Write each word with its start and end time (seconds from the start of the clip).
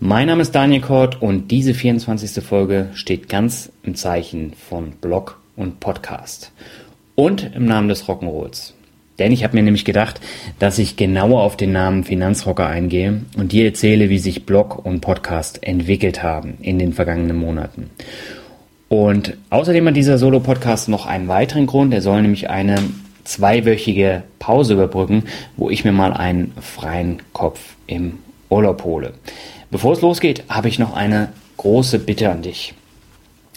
Mein 0.00 0.26
Name 0.26 0.42
ist 0.42 0.54
Daniel 0.54 0.80
Kort 0.80 1.22
und 1.22 1.50
diese 1.50 1.74
24. 1.74 2.44
Folge 2.44 2.88
steht 2.94 3.28
ganz 3.28 3.70
im 3.82 3.94
Zeichen 3.94 4.52
von 4.52 4.92
Blog 5.00 5.40
und 5.56 5.80
Podcast. 5.80 6.52
Und 7.14 7.54
im 7.54 7.64
Namen 7.64 7.88
des 7.88 8.06
Rock'n'Rolls. 8.06 8.72
Denn 9.18 9.30
ich 9.30 9.44
habe 9.44 9.56
mir 9.56 9.62
nämlich 9.62 9.84
gedacht, 9.84 10.20
dass 10.58 10.78
ich 10.78 10.96
genauer 10.96 11.42
auf 11.42 11.56
den 11.56 11.72
Namen 11.72 12.04
Finanzrocker 12.04 12.66
eingehe 12.66 13.22
und 13.36 13.52
dir 13.52 13.64
erzähle, 13.64 14.10
wie 14.10 14.18
sich 14.18 14.44
Blog 14.46 14.84
und 14.84 15.00
Podcast 15.00 15.62
entwickelt 15.62 16.22
haben 16.22 16.58
in 16.60 16.78
den 16.78 16.92
vergangenen 16.92 17.36
Monaten. 17.36 17.90
Und 18.88 19.36
außerdem 19.50 19.86
hat 19.88 19.96
dieser 19.96 20.18
Solo-Podcast 20.18 20.88
noch 20.88 21.06
einen 21.06 21.28
weiteren 21.28 21.66
Grund. 21.66 21.94
Er 21.94 22.02
soll 22.02 22.22
nämlich 22.22 22.50
eine 22.50 22.76
zweiwöchige 23.24 24.22
Pause 24.38 24.74
überbrücken, 24.74 25.24
wo 25.56 25.70
ich 25.70 25.84
mir 25.84 25.92
mal 25.92 26.12
einen 26.12 26.52
freien 26.60 27.22
Kopf 27.32 27.60
im 27.86 28.18
Urlaub 28.50 28.84
hole. 28.84 29.14
Bevor 29.74 29.94
es 29.94 30.02
losgeht, 30.02 30.44
habe 30.48 30.68
ich 30.68 30.78
noch 30.78 30.94
eine 30.94 31.30
große 31.56 31.98
Bitte 31.98 32.30
an 32.30 32.42
dich. 32.42 32.74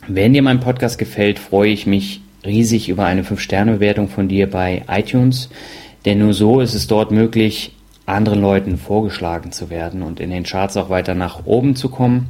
Wenn 0.08 0.33
dir 0.33 0.42
mein 0.42 0.59
Podcast 0.59 0.97
gefällt, 0.97 1.38
freue 1.38 1.69
ich 1.69 1.86
mich 1.86 2.22
riesig 2.44 2.89
über 2.89 3.05
eine 3.05 3.22
5-Sterne-Bewertung 3.22 4.09
von 4.09 4.27
dir 4.27 4.50
bei 4.50 4.81
iTunes, 4.88 5.47
denn 6.05 6.17
nur 6.17 6.33
so 6.33 6.59
ist 6.59 6.73
es 6.73 6.88
dort 6.88 7.11
möglich, 7.11 7.75
anderen 8.08 8.42
Leuten 8.42 8.80
vorgeschlagen 8.80 9.52
zu 9.52 9.69
werden 9.69 10.02
und 10.02 10.19
in 10.19 10.31
den 10.31 10.42
Charts 10.42 10.75
auch 10.75 10.89
weiter 10.89 11.14
nach 11.14 11.45
oben 11.45 11.75
zu 11.75 11.88
kommen. 11.88 12.30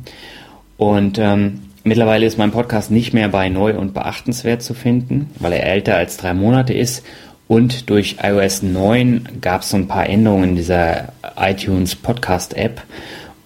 Und 0.76 1.18
ähm, 1.18 1.62
mittlerweile 1.86 2.26
ist 2.26 2.38
mein 2.38 2.52
Podcast 2.52 2.92
nicht 2.92 3.14
mehr 3.14 3.30
bei 3.30 3.48
neu 3.48 3.78
und 3.78 3.94
beachtenswert 3.94 4.64
zu 4.64 4.74
finden, 4.74 5.30
weil 5.40 5.54
er 5.54 5.66
älter 5.66 5.96
als 5.96 6.18
drei 6.18 6.34
Monate 6.34 6.74
ist. 6.74 7.06
Und 7.48 7.90
durch 7.90 8.18
iOS 8.22 8.64
9 8.64 9.40
gab 9.40 9.62
es 9.62 9.70
so 9.70 9.78
ein 9.78 9.88
paar 9.88 10.10
Änderungen 10.10 10.50
in 10.50 10.56
dieser 10.58 11.14
iTunes 11.38 11.96
Podcast 11.96 12.54
App. 12.58 12.82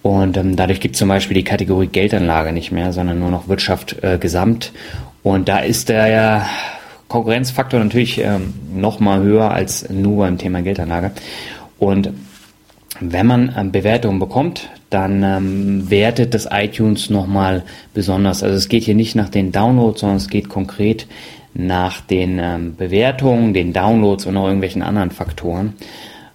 Und 0.02 0.36
ähm, 0.36 0.56
dadurch 0.56 0.80
gibt 0.80 0.96
es 0.96 0.98
zum 0.98 1.08
Beispiel 1.08 1.34
die 1.34 1.44
Kategorie 1.44 1.86
Geldanlage 1.86 2.52
nicht 2.52 2.72
mehr, 2.72 2.92
sondern 2.92 3.20
nur 3.20 3.30
noch 3.30 3.48
Wirtschaft 3.48 4.02
äh, 4.02 4.18
gesamt. 4.18 4.72
Und 5.22 5.48
da 5.48 5.58
ist 5.58 5.88
der 5.88 6.46
Konkurrenzfaktor 7.08 7.78
natürlich 7.78 8.18
ähm, 8.18 8.52
noch 8.74 8.98
mal 8.98 9.20
höher 9.20 9.50
als 9.50 9.88
nur 9.90 10.24
beim 10.24 10.38
Thema 10.38 10.62
Geldanlage. 10.62 11.12
Und 11.78 12.10
wenn 13.00 13.26
man 13.26 13.54
ähm, 13.56 13.70
Bewertungen 13.70 14.18
bekommt, 14.18 14.70
dann 14.90 15.22
ähm, 15.22 15.90
wertet 15.90 16.34
das 16.34 16.48
iTunes 16.50 17.10
nochmal 17.10 17.62
besonders. 17.94 18.42
Also 18.42 18.56
es 18.56 18.68
geht 18.68 18.84
hier 18.84 18.94
nicht 18.94 19.14
nach 19.14 19.28
den 19.28 19.52
Downloads, 19.52 20.00
sondern 20.00 20.16
es 20.18 20.28
geht 20.28 20.48
konkret 20.48 21.06
nach 21.54 22.00
den 22.00 22.38
ähm, 22.40 22.76
Bewertungen, 22.76 23.54
den 23.54 23.72
Downloads 23.72 24.26
und 24.26 24.36
auch 24.36 24.46
irgendwelchen 24.46 24.82
anderen 24.82 25.10
Faktoren. 25.10 25.74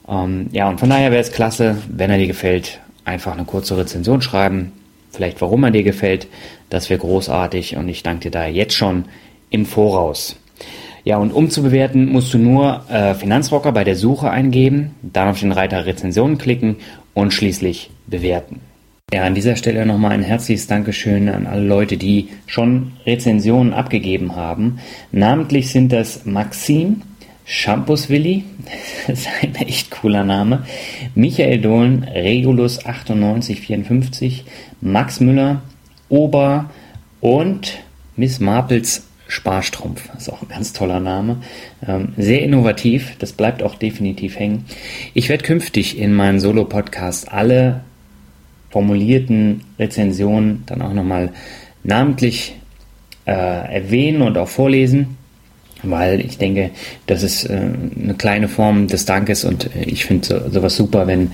Ähm, 0.08 0.48
ja, 0.52 0.70
und 0.70 0.80
von 0.80 0.90
daher 0.90 1.12
wäre 1.12 1.22
es 1.22 1.32
klasse, 1.32 1.78
wenn 1.90 2.10
er 2.10 2.18
dir 2.18 2.28
gefällt, 2.28 2.80
einfach 3.08 3.34
eine 3.34 3.46
kurze 3.46 3.78
Rezension 3.78 4.22
schreiben, 4.22 4.74
vielleicht 5.12 5.42
warum 5.42 5.64
er 5.64 5.72
dir 5.72 5.84
gefällt. 5.84 6.28
Das 6.70 6.90
wäre 6.90 7.00
großartig 7.00 7.78
und 7.78 7.88
ich 7.90 8.04
danke 8.04 8.24
dir 8.24 8.32
da 8.32 8.48
jetzt 8.48 8.76
schon 8.76 9.06
im 9.50 9.66
Voraus. 9.66 10.36
Ja, 11.04 11.18
und 11.18 11.32
um 11.32 11.50
zu 11.50 11.64
bewerten, 11.64 12.08
musst 12.08 12.34
du 12.34 12.38
nur 12.38 12.84
äh, 12.90 13.14
Finanzrocker 13.14 13.72
bei 13.72 13.86
der 13.86 13.96
Suche 13.96 14.30
eingeben, 14.30 14.92
dann 15.02 15.30
auf 15.30 15.40
den 15.40 15.54
Reiter 15.54 15.86
Rezensionen 15.86 16.38
klicken 16.38 16.76
und 17.14 17.34
schließlich 17.34 17.90
bewerten. 18.08 18.60
Ja, 19.14 19.24
an 19.24 19.34
dieser 19.34 19.56
Stelle 19.56 19.86
nochmal 19.86 20.12
ein 20.12 20.22
herzliches 20.22 20.68
Dankeschön 20.68 21.30
an 21.30 21.48
alle 21.48 21.66
Leute, 21.66 21.96
die 21.96 22.28
schon 22.46 22.92
Rezensionen 23.06 23.72
abgegeben 23.72 24.36
haben. 24.36 24.80
Namentlich 25.14 25.72
sind 25.72 25.94
das 25.94 26.26
Maxim, 26.26 27.04
Shampoos 27.50 28.10
Willi, 28.10 28.44
das 29.08 29.20
ist 29.20 29.30
ein 29.42 29.56
echt 29.56 29.90
cooler 29.90 30.26
Name, 30.26 30.66
Michael 31.16 31.62
Dohlen, 31.62 32.04
Regulus 32.04 32.84
9854, 32.86 34.44
Max 34.82 35.22
Müller, 35.22 35.62
Ober 36.10 36.70
und 37.22 37.80
Miss 38.18 38.42
Marples 38.42 39.08
Sparstrumpf. 39.30 40.10
Das 40.12 40.24
ist 40.24 40.30
auch 40.30 40.42
ein 40.42 40.50
ganz 40.50 40.74
toller 40.74 41.00
Name. 41.00 41.38
Ähm, 41.86 42.14
sehr 42.18 42.42
innovativ. 42.42 43.16
Das 43.20 43.32
bleibt 43.32 43.64
auch 43.64 43.76
definitiv 43.76 44.38
hängen. 44.40 44.66
Ich 45.14 45.30
werde 45.30 45.44
künftig 45.44 45.98
in 45.98 46.14
meinen 46.14 46.40
Solo-Podcast 46.40 47.32
alle 47.32 47.82
formulierten 48.70 49.62
Rezensionen 49.80 50.64
dann 50.66 50.82
auch 50.82 50.94
nochmal 50.94 51.32
namentlich 51.84 52.56
äh, 53.26 53.32
erwähnen 53.32 54.22
und 54.22 54.38
auch 54.38 54.48
vorlesen, 54.50 55.17
weil 55.84 56.22
ich 56.22 56.38
denke, 56.38 56.72
das 57.06 57.24
ist 57.24 57.46
äh, 57.46 57.54
eine 57.54 58.16
kleine 58.16 58.48
Form 58.48 58.88
des 58.88 59.06
Dankes 59.06 59.44
und 59.44 59.76
äh, 59.76 59.84
ich 59.84 60.06
finde 60.06 60.28
so, 60.28 60.50
sowas 60.50 60.76
super, 60.76 61.08
wenn 61.08 61.32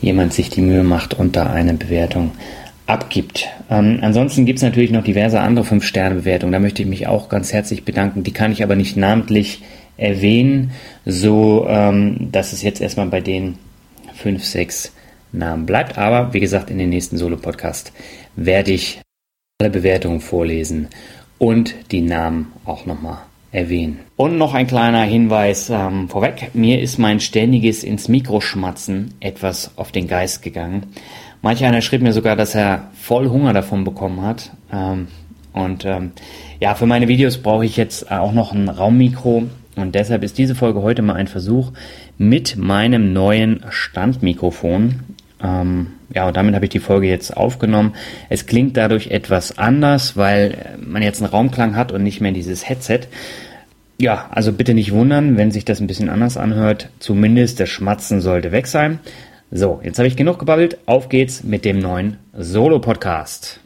jemand 0.00 0.32
sich 0.32 0.50
die 0.50 0.60
Mühe 0.60 0.82
macht 0.82 1.14
und 1.14 1.36
da 1.36 1.46
eine 1.46 1.74
Bewertung 1.74 2.32
abgibt. 2.86 3.46
Ähm, 3.70 3.98
ansonsten 4.00 4.46
gibt 4.46 4.58
es 4.58 4.62
natürlich 4.62 4.90
noch 4.90 5.04
diverse 5.04 5.40
andere 5.40 5.66
5-Sterne-Bewertungen. 5.66 6.52
Da 6.52 6.58
möchte 6.58 6.82
ich 6.82 6.88
mich 6.88 7.06
auch 7.06 7.28
ganz 7.28 7.52
herzlich 7.52 7.84
bedanken. 7.84 8.22
Die 8.22 8.32
kann 8.32 8.52
ich 8.52 8.62
aber 8.62 8.76
nicht 8.76 8.96
namentlich 8.96 9.62
erwähnen, 9.96 10.70
so 11.04 11.66
ähm, 11.68 12.30
dass 12.32 12.52
es 12.52 12.62
jetzt 12.62 12.80
erstmal 12.80 13.08
bei 13.08 13.20
den 13.20 13.58
5, 14.14 14.42
6 14.44 14.92
Namen 15.32 15.66
bleibt. 15.66 15.98
Aber 15.98 16.32
wie 16.32 16.40
gesagt, 16.40 16.70
in 16.70 16.78
den 16.78 16.88
nächsten 16.88 17.18
Solo-Podcast 17.18 17.92
werde 18.36 18.72
ich 18.72 19.00
alle 19.60 19.70
Bewertungen 19.70 20.20
vorlesen 20.20 20.88
und 21.38 21.74
die 21.90 22.00
Namen 22.00 22.52
auch 22.64 22.86
nochmal 22.86 23.18
erwähnen. 23.52 24.00
Und 24.16 24.36
noch 24.36 24.54
ein 24.54 24.66
kleiner 24.66 25.02
Hinweis 25.02 25.70
ähm, 25.70 26.08
vorweg. 26.08 26.50
Mir 26.54 26.80
ist 26.80 26.98
mein 26.98 27.20
ständiges 27.20 27.82
ins 27.84 28.08
Mikro 28.08 28.40
schmatzen 28.40 29.14
etwas 29.20 29.72
auf 29.76 29.92
den 29.92 30.06
Geist 30.06 30.42
gegangen. 30.42 30.86
Manch 31.40 31.64
einer 31.64 31.80
schrieb 31.80 32.02
mir 32.02 32.12
sogar, 32.12 32.36
dass 32.36 32.54
er 32.54 32.90
voll 32.94 33.28
Hunger 33.28 33.52
davon 33.52 33.84
bekommen 33.84 34.22
hat. 34.22 34.50
Ähm, 34.72 35.08
und 35.52 35.84
ähm, 35.84 36.12
ja, 36.60 36.74
für 36.74 36.86
meine 36.86 37.08
Videos 37.08 37.38
brauche 37.38 37.64
ich 37.64 37.76
jetzt 37.76 38.10
auch 38.10 38.32
noch 38.32 38.52
ein 38.52 38.68
Raummikro. 38.68 39.44
Und 39.76 39.94
deshalb 39.94 40.24
ist 40.24 40.38
diese 40.38 40.54
Folge 40.54 40.82
heute 40.82 41.02
mal 41.02 41.14
ein 41.14 41.28
Versuch 41.28 41.72
mit 42.18 42.56
meinem 42.56 43.12
neuen 43.12 43.64
Standmikrofon. 43.70 45.00
Ähm, 45.42 45.88
ja, 46.14 46.26
und 46.26 46.36
damit 46.36 46.54
habe 46.54 46.64
ich 46.64 46.70
die 46.70 46.78
Folge 46.78 47.06
jetzt 47.06 47.36
aufgenommen. 47.36 47.94
Es 48.28 48.46
klingt 48.46 48.76
dadurch 48.76 49.08
etwas 49.08 49.58
anders, 49.58 50.16
weil 50.16 50.76
man 50.84 51.02
jetzt 51.02 51.22
einen 51.22 51.30
Raumklang 51.30 51.76
hat 51.76 51.92
und 51.92 52.02
nicht 52.02 52.20
mehr 52.20 52.32
dieses 52.32 52.68
Headset. 52.68 53.00
Ja, 54.00 54.28
also 54.30 54.52
bitte 54.52 54.74
nicht 54.74 54.92
wundern, 54.92 55.36
wenn 55.36 55.50
sich 55.50 55.64
das 55.64 55.80
ein 55.80 55.86
bisschen 55.86 56.08
anders 56.08 56.36
anhört. 56.36 56.88
Zumindest 56.98 57.60
das 57.60 57.68
Schmatzen 57.68 58.20
sollte 58.20 58.52
weg 58.52 58.66
sein. 58.66 59.00
So, 59.50 59.80
jetzt 59.82 59.98
habe 59.98 60.08
ich 60.08 60.16
genug 60.16 60.38
gebabbelt. 60.38 60.78
Auf 60.86 61.08
geht's 61.08 61.42
mit 61.42 61.64
dem 61.64 61.78
neuen 61.78 62.16
Solo-Podcast. 62.32 63.60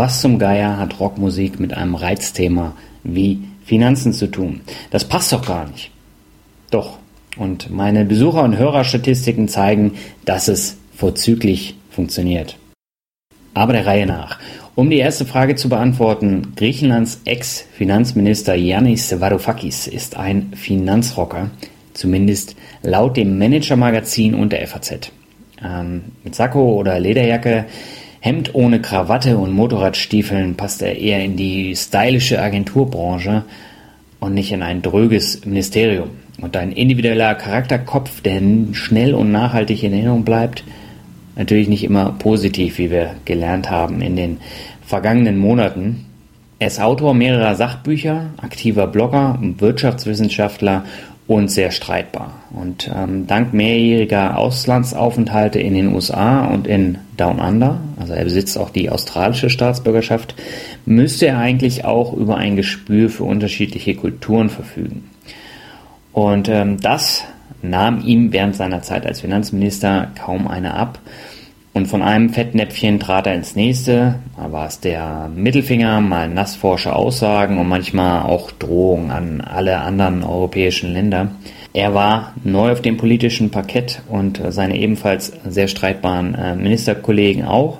Was 0.00 0.22
zum 0.22 0.38
Geier 0.38 0.78
hat 0.78 0.98
Rockmusik 0.98 1.60
mit 1.60 1.74
einem 1.74 1.94
Reizthema 1.94 2.74
wie 3.04 3.42
Finanzen 3.66 4.14
zu 4.14 4.28
tun? 4.28 4.62
Das 4.90 5.04
passt 5.04 5.30
doch 5.30 5.46
gar 5.46 5.68
nicht. 5.68 5.90
Doch. 6.70 6.96
Und 7.36 7.68
meine 7.68 8.06
Besucher- 8.06 8.44
und 8.44 8.56
Hörerstatistiken 8.56 9.46
zeigen, 9.46 9.98
dass 10.24 10.48
es 10.48 10.78
vorzüglich 10.96 11.76
funktioniert. 11.90 12.56
Aber 13.52 13.74
der 13.74 13.84
Reihe 13.84 14.06
nach. 14.06 14.38
Um 14.74 14.88
die 14.88 14.96
erste 14.96 15.26
Frage 15.26 15.54
zu 15.54 15.68
beantworten, 15.68 16.54
Griechenlands 16.56 17.20
Ex-Finanzminister 17.26 18.54
Yannis 18.54 19.20
Varoufakis 19.20 19.86
ist 19.86 20.16
ein 20.16 20.54
Finanzrocker, 20.54 21.50
zumindest 21.92 22.56
laut 22.82 23.18
dem 23.18 23.36
Manager-Magazin 23.36 24.34
und 24.34 24.54
der 24.54 24.66
FAZ. 24.66 25.12
Ähm, 25.62 26.04
mit 26.24 26.34
Sakko 26.34 26.72
oder 26.72 26.98
Lederjacke, 26.98 27.66
Hemd 28.20 28.54
ohne 28.54 28.80
Krawatte 28.80 29.38
und 29.38 29.52
Motorradstiefeln 29.52 30.54
passt 30.54 30.82
er 30.82 30.98
eher 30.98 31.24
in 31.24 31.36
die 31.36 31.74
stylische 31.74 32.40
Agenturbranche 32.40 33.44
und 34.20 34.34
nicht 34.34 34.52
in 34.52 34.62
ein 34.62 34.82
dröges 34.82 35.46
Ministerium. 35.46 36.10
Und 36.40 36.56
ein 36.56 36.72
individueller 36.72 37.34
Charakterkopf, 37.34 38.20
der 38.20 38.42
schnell 38.72 39.14
und 39.14 39.32
nachhaltig 39.32 39.82
in 39.82 39.94
Erinnerung 39.94 40.24
bleibt, 40.24 40.64
natürlich 41.36 41.68
nicht 41.68 41.84
immer 41.84 42.12
positiv, 42.18 42.78
wie 42.78 42.90
wir 42.90 43.14
gelernt 43.24 43.70
haben 43.70 44.02
in 44.02 44.16
den 44.16 44.38
vergangenen 44.84 45.38
Monaten. 45.38 46.06
Er 46.58 46.66
ist 46.66 46.80
Autor 46.80 47.14
mehrerer 47.14 47.54
Sachbücher, 47.54 48.26
aktiver 48.36 48.86
Blogger, 48.86 49.38
Wirtschaftswissenschaftler 49.40 50.84
und 51.30 51.48
sehr 51.48 51.70
streitbar. 51.70 52.42
Und 52.50 52.90
ähm, 52.92 53.28
dank 53.28 53.54
mehrjähriger 53.54 54.36
Auslandsaufenthalte 54.36 55.60
in 55.60 55.74
den 55.74 55.94
USA 55.94 56.46
und 56.46 56.66
in 56.66 56.98
Down 57.16 57.38
Under, 57.38 57.80
also 58.00 58.14
er 58.14 58.24
besitzt 58.24 58.58
auch 58.58 58.70
die 58.70 58.90
australische 58.90 59.48
Staatsbürgerschaft, 59.48 60.34
müsste 60.86 61.28
er 61.28 61.38
eigentlich 61.38 61.84
auch 61.84 62.14
über 62.14 62.36
ein 62.36 62.56
Gespür 62.56 63.08
für 63.10 63.22
unterschiedliche 63.22 63.94
Kulturen 63.94 64.50
verfügen. 64.50 65.08
Und 66.12 66.48
ähm, 66.48 66.80
das 66.80 67.22
nahm 67.62 68.04
ihm 68.04 68.32
während 68.32 68.56
seiner 68.56 68.82
Zeit 68.82 69.06
als 69.06 69.20
Finanzminister 69.20 70.10
kaum 70.20 70.48
eine 70.48 70.74
ab. 70.74 70.98
Und 71.72 71.86
von 71.86 72.02
einem 72.02 72.30
Fettnäpfchen 72.30 72.98
trat 72.98 73.28
er 73.28 73.34
ins 73.34 73.54
nächste. 73.54 74.16
Mal 74.36 74.50
war 74.50 74.66
es 74.66 74.80
der 74.80 75.30
Mittelfinger, 75.34 76.00
mal 76.00 76.28
nassforsche 76.28 76.94
Aussagen 76.94 77.58
und 77.58 77.68
manchmal 77.68 78.22
auch 78.22 78.50
Drohungen 78.50 79.10
an 79.12 79.40
alle 79.40 79.78
anderen 79.78 80.24
europäischen 80.24 80.92
Länder. 80.92 81.30
Er 81.72 81.94
war 81.94 82.34
neu 82.42 82.72
auf 82.72 82.82
dem 82.82 82.96
politischen 82.96 83.50
Parkett 83.50 84.02
und 84.08 84.42
seine 84.48 84.76
ebenfalls 84.76 85.32
sehr 85.48 85.68
streitbaren 85.68 86.34
äh, 86.34 86.56
Ministerkollegen 86.56 87.44
auch. 87.44 87.78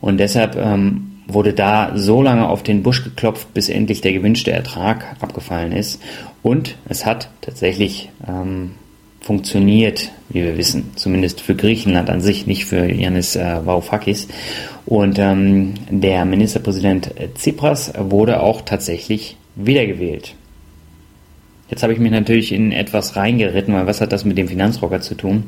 Und 0.00 0.18
deshalb 0.18 0.56
ähm, 0.56 1.20
wurde 1.26 1.52
da 1.52 1.92
so 1.94 2.22
lange 2.22 2.48
auf 2.48 2.62
den 2.62 2.82
Busch 2.82 3.04
geklopft, 3.04 3.52
bis 3.52 3.68
endlich 3.68 4.00
der 4.00 4.12
gewünschte 4.12 4.52
Ertrag 4.52 5.16
abgefallen 5.20 5.72
ist. 5.72 6.00
Und 6.42 6.76
es 6.88 7.04
hat 7.04 7.28
tatsächlich 7.42 8.10
ähm, 8.26 8.76
funktioniert, 9.26 10.12
wie 10.28 10.44
wir 10.44 10.56
wissen. 10.56 10.92
Zumindest 10.94 11.40
für 11.40 11.56
Griechenland 11.56 12.08
an 12.10 12.20
sich, 12.20 12.46
nicht 12.46 12.64
für 12.64 12.90
Yanis 12.90 13.34
äh, 13.34 13.66
Varoufakis. 13.66 14.28
Und 14.86 15.18
ähm, 15.18 15.74
der 15.90 16.24
Ministerpräsident 16.24 17.10
Tsipras 17.34 17.92
wurde 17.98 18.40
auch 18.40 18.62
tatsächlich 18.62 19.36
wiedergewählt. 19.56 20.34
Jetzt 21.68 21.82
habe 21.82 21.92
ich 21.92 21.98
mich 21.98 22.12
natürlich 22.12 22.52
in 22.52 22.70
etwas 22.70 23.16
reingeritten, 23.16 23.74
weil 23.74 23.88
was 23.88 24.00
hat 24.00 24.12
das 24.12 24.24
mit 24.24 24.38
dem 24.38 24.46
Finanzrocker 24.46 25.00
zu 25.00 25.16
tun? 25.16 25.44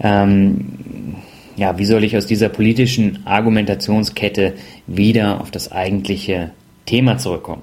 Ähm, 0.00 1.14
ja, 1.54 1.78
wie 1.78 1.84
soll 1.84 2.02
ich 2.02 2.16
aus 2.16 2.26
dieser 2.26 2.48
politischen 2.48 3.24
Argumentationskette 3.26 4.54
wieder 4.88 5.40
auf 5.40 5.52
das 5.52 5.70
eigentliche 5.70 6.50
Thema 6.84 7.18
zurückkommen? 7.18 7.62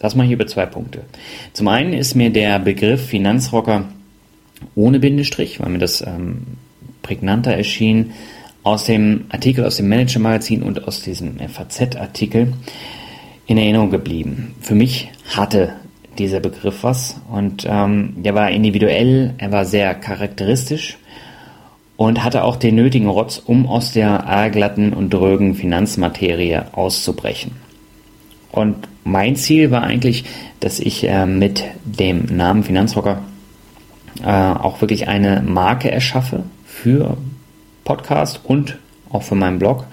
Das 0.00 0.16
mache 0.16 0.26
ich 0.26 0.32
über 0.32 0.48
zwei 0.48 0.66
Punkte. 0.66 1.02
Zum 1.52 1.68
einen 1.68 1.92
ist 1.92 2.16
mir 2.16 2.30
der 2.30 2.58
Begriff 2.58 3.06
Finanzrocker 3.06 3.84
ohne 4.74 5.00
Bindestrich, 5.00 5.60
weil 5.60 5.70
mir 5.70 5.78
das 5.78 6.00
ähm, 6.06 6.42
prägnanter 7.02 7.52
erschien, 7.52 8.12
aus 8.62 8.84
dem 8.84 9.24
Artikel 9.28 9.64
aus 9.64 9.76
dem 9.76 9.88
Manager-Magazin 9.88 10.62
und 10.62 10.86
aus 10.86 11.02
diesem 11.02 11.38
FAZ-Artikel 11.38 12.52
in 13.46 13.58
Erinnerung 13.58 13.90
geblieben. 13.90 14.54
Für 14.60 14.74
mich 14.74 15.10
hatte 15.34 15.74
dieser 16.18 16.40
Begriff 16.40 16.84
was 16.84 17.20
und 17.30 17.66
ähm, 17.68 18.14
der 18.18 18.34
war 18.34 18.50
individuell, 18.50 19.34
er 19.38 19.50
war 19.50 19.64
sehr 19.64 19.94
charakteristisch 19.94 20.98
und 21.96 22.22
hatte 22.22 22.44
auch 22.44 22.56
den 22.56 22.76
nötigen 22.76 23.08
Rotz, 23.08 23.42
um 23.44 23.66
aus 23.66 23.92
der 23.92 24.26
aalglatten 24.26 24.92
und 24.92 25.12
drögen 25.12 25.54
Finanzmaterie 25.54 26.62
auszubrechen. 26.72 27.52
Und 28.50 28.76
mein 29.04 29.36
Ziel 29.36 29.70
war 29.70 29.82
eigentlich, 29.82 30.24
dass 30.60 30.78
ich 30.78 31.08
äh, 31.08 31.26
mit 31.26 31.64
dem 31.84 32.26
Namen 32.26 32.62
Finanzrocker 32.62 33.22
äh, 34.22 34.26
auch 34.26 34.80
wirklich 34.80 35.08
eine 35.08 35.42
Marke 35.42 35.90
erschaffe 35.90 36.44
für 36.64 37.16
Podcast 37.84 38.40
und 38.44 38.78
auch 39.10 39.22
für 39.22 39.34
meinen 39.34 39.58
Blog. 39.58 39.86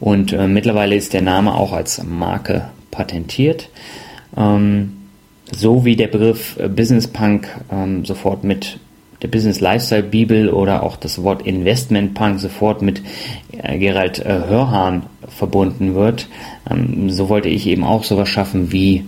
Und 0.00 0.32
äh, 0.32 0.46
mittlerweile 0.46 0.96
ist 0.96 1.12
der 1.12 1.22
Name 1.22 1.54
auch 1.54 1.72
als 1.72 2.02
Marke 2.02 2.68
patentiert. 2.90 3.68
Ähm, 4.36 4.92
so 5.52 5.84
wie 5.84 5.96
der 5.96 6.08
Begriff 6.08 6.56
äh, 6.58 6.68
Business 6.68 7.06
Punk 7.06 7.48
ähm, 7.70 8.04
sofort 8.04 8.44
mit 8.44 8.78
der 9.22 9.28
Business 9.28 9.60
Lifestyle 9.60 10.02
Bibel 10.02 10.50
oder 10.50 10.82
auch 10.82 10.96
das 10.96 11.22
Wort 11.22 11.46
Investment 11.46 12.14
Punk 12.14 12.40
sofort 12.40 12.82
mit 12.82 13.02
äh, 13.52 13.78
Gerald 13.78 14.18
äh, 14.18 14.40
Hörhahn 14.48 15.04
verbunden 15.28 15.94
wird, 15.94 16.28
ähm, 16.70 17.10
so 17.10 17.28
wollte 17.28 17.48
ich 17.48 17.66
eben 17.66 17.84
auch 17.84 18.04
sowas 18.04 18.28
schaffen 18.28 18.72
wie 18.72 19.04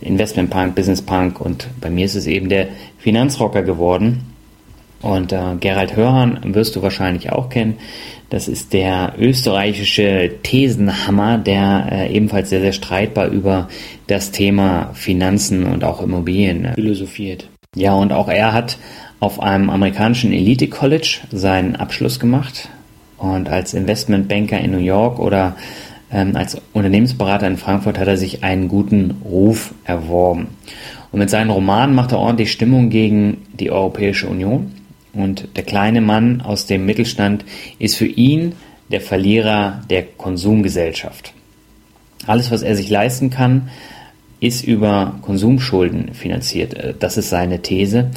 Investment 0.00 0.50
Punk, 0.50 0.74
Business 0.74 1.02
Punk 1.02 1.40
und 1.40 1.68
bei 1.80 1.90
mir 1.90 2.04
ist 2.04 2.14
es 2.14 2.26
eben 2.26 2.48
der 2.48 2.68
Finanzrocker 2.98 3.62
geworden. 3.62 4.34
Und 5.00 5.32
äh, 5.32 5.54
Gerald 5.60 5.94
Hörhan 5.94 6.40
wirst 6.54 6.74
du 6.74 6.82
wahrscheinlich 6.82 7.30
auch 7.30 7.50
kennen. 7.50 7.76
Das 8.30 8.48
ist 8.48 8.72
der 8.72 9.14
österreichische 9.18 10.32
Thesenhammer, 10.42 11.38
der 11.38 11.88
äh, 11.90 12.12
ebenfalls 12.12 12.50
sehr, 12.50 12.60
sehr 12.60 12.72
streitbar 12.72 13.28
über 13.28 13.68
das 14.06 14.32
Thema 14.32 14.90
Finanzen 14.94 15.66
und 15.66 15.84
auch 15.84 16.02
Immobilien 16.02 16.64
äh, 16.64 16.74
philosophiert. 16.74 17.48
Ja, 17.76 17.94
und 17.94 18.12
auch 18.12 18.28
er 18.28 18.52
hat 18.52 18.78
auf 19.20 19.40
einem 19.40 19.70
amerikanischen 19.70 20.32
Elite 20.32 20.68
College 20.68 21.20
seinen 21.30 21.76
Abschluss 21.76 22.18
gemacht 22.18 22.68
und 23.18 23.48
als 23.48 23.74
Investmentbanker 23.74 24.58
in 24.58 24.72
New 24.72 24.78
York 24.78 25.18
oder 25.18 25.56
ähm, 26.10 26.36
als 26.36 26.60
Unternehmensberater 26.72 27.46
in 27.46 27.56
Frankfurt 27.56 27.98
hat 27.98 28.08
er 28.08 28.16
sich 28.16 28.42
einen 28.42 28.68
guten 28.68 29.22
Ruf 29.24 29.74
erworben. 29.84 30.48
Und 31.12 31.20
mit 31.20 31.30
seinen 31.30 31.50
Romanen 31.50 31.94
macht 31.94 32.12
er 32.12 32.18
ordentlich 32.18 32.52
Stimmung 32.52 32.90
gegen 32.90 33.38
die 33.52 33.70
Europäische 33.70 34.28
Union. 34.28 34.72
Und 35.12 35.48
der 35.56 35.64
kleine 35.64 36.00
Mann 36.00 36.40
aus 36.40 36.66
dem 36.66 36.86
Mittelstand 36.86 37.44
ist 37.78 37.96
für 37.96 38.06
ihn 38.06 38.52
der 38.90 39.00
Verlierer 39.00 39.82
der 39.90 40.02
Konsumgesellschaft. 40.02 41.32
Alles, 42.26 42.50
was 42.50 42.62
er 42.62 42.76
sich 42.76 42.90
leisten 42.90 43.30
kann, 43.30 43.68
ist 44.40 44.64
über 44.64 45.18
Konsumschulden 45.22 46.14
finanziert. 46.14 46.74
Äh, 46.74 46.94
das 46.98 47.16
ist 47.16 47.30
seine 47.30 47.60
These. 47.62 48.10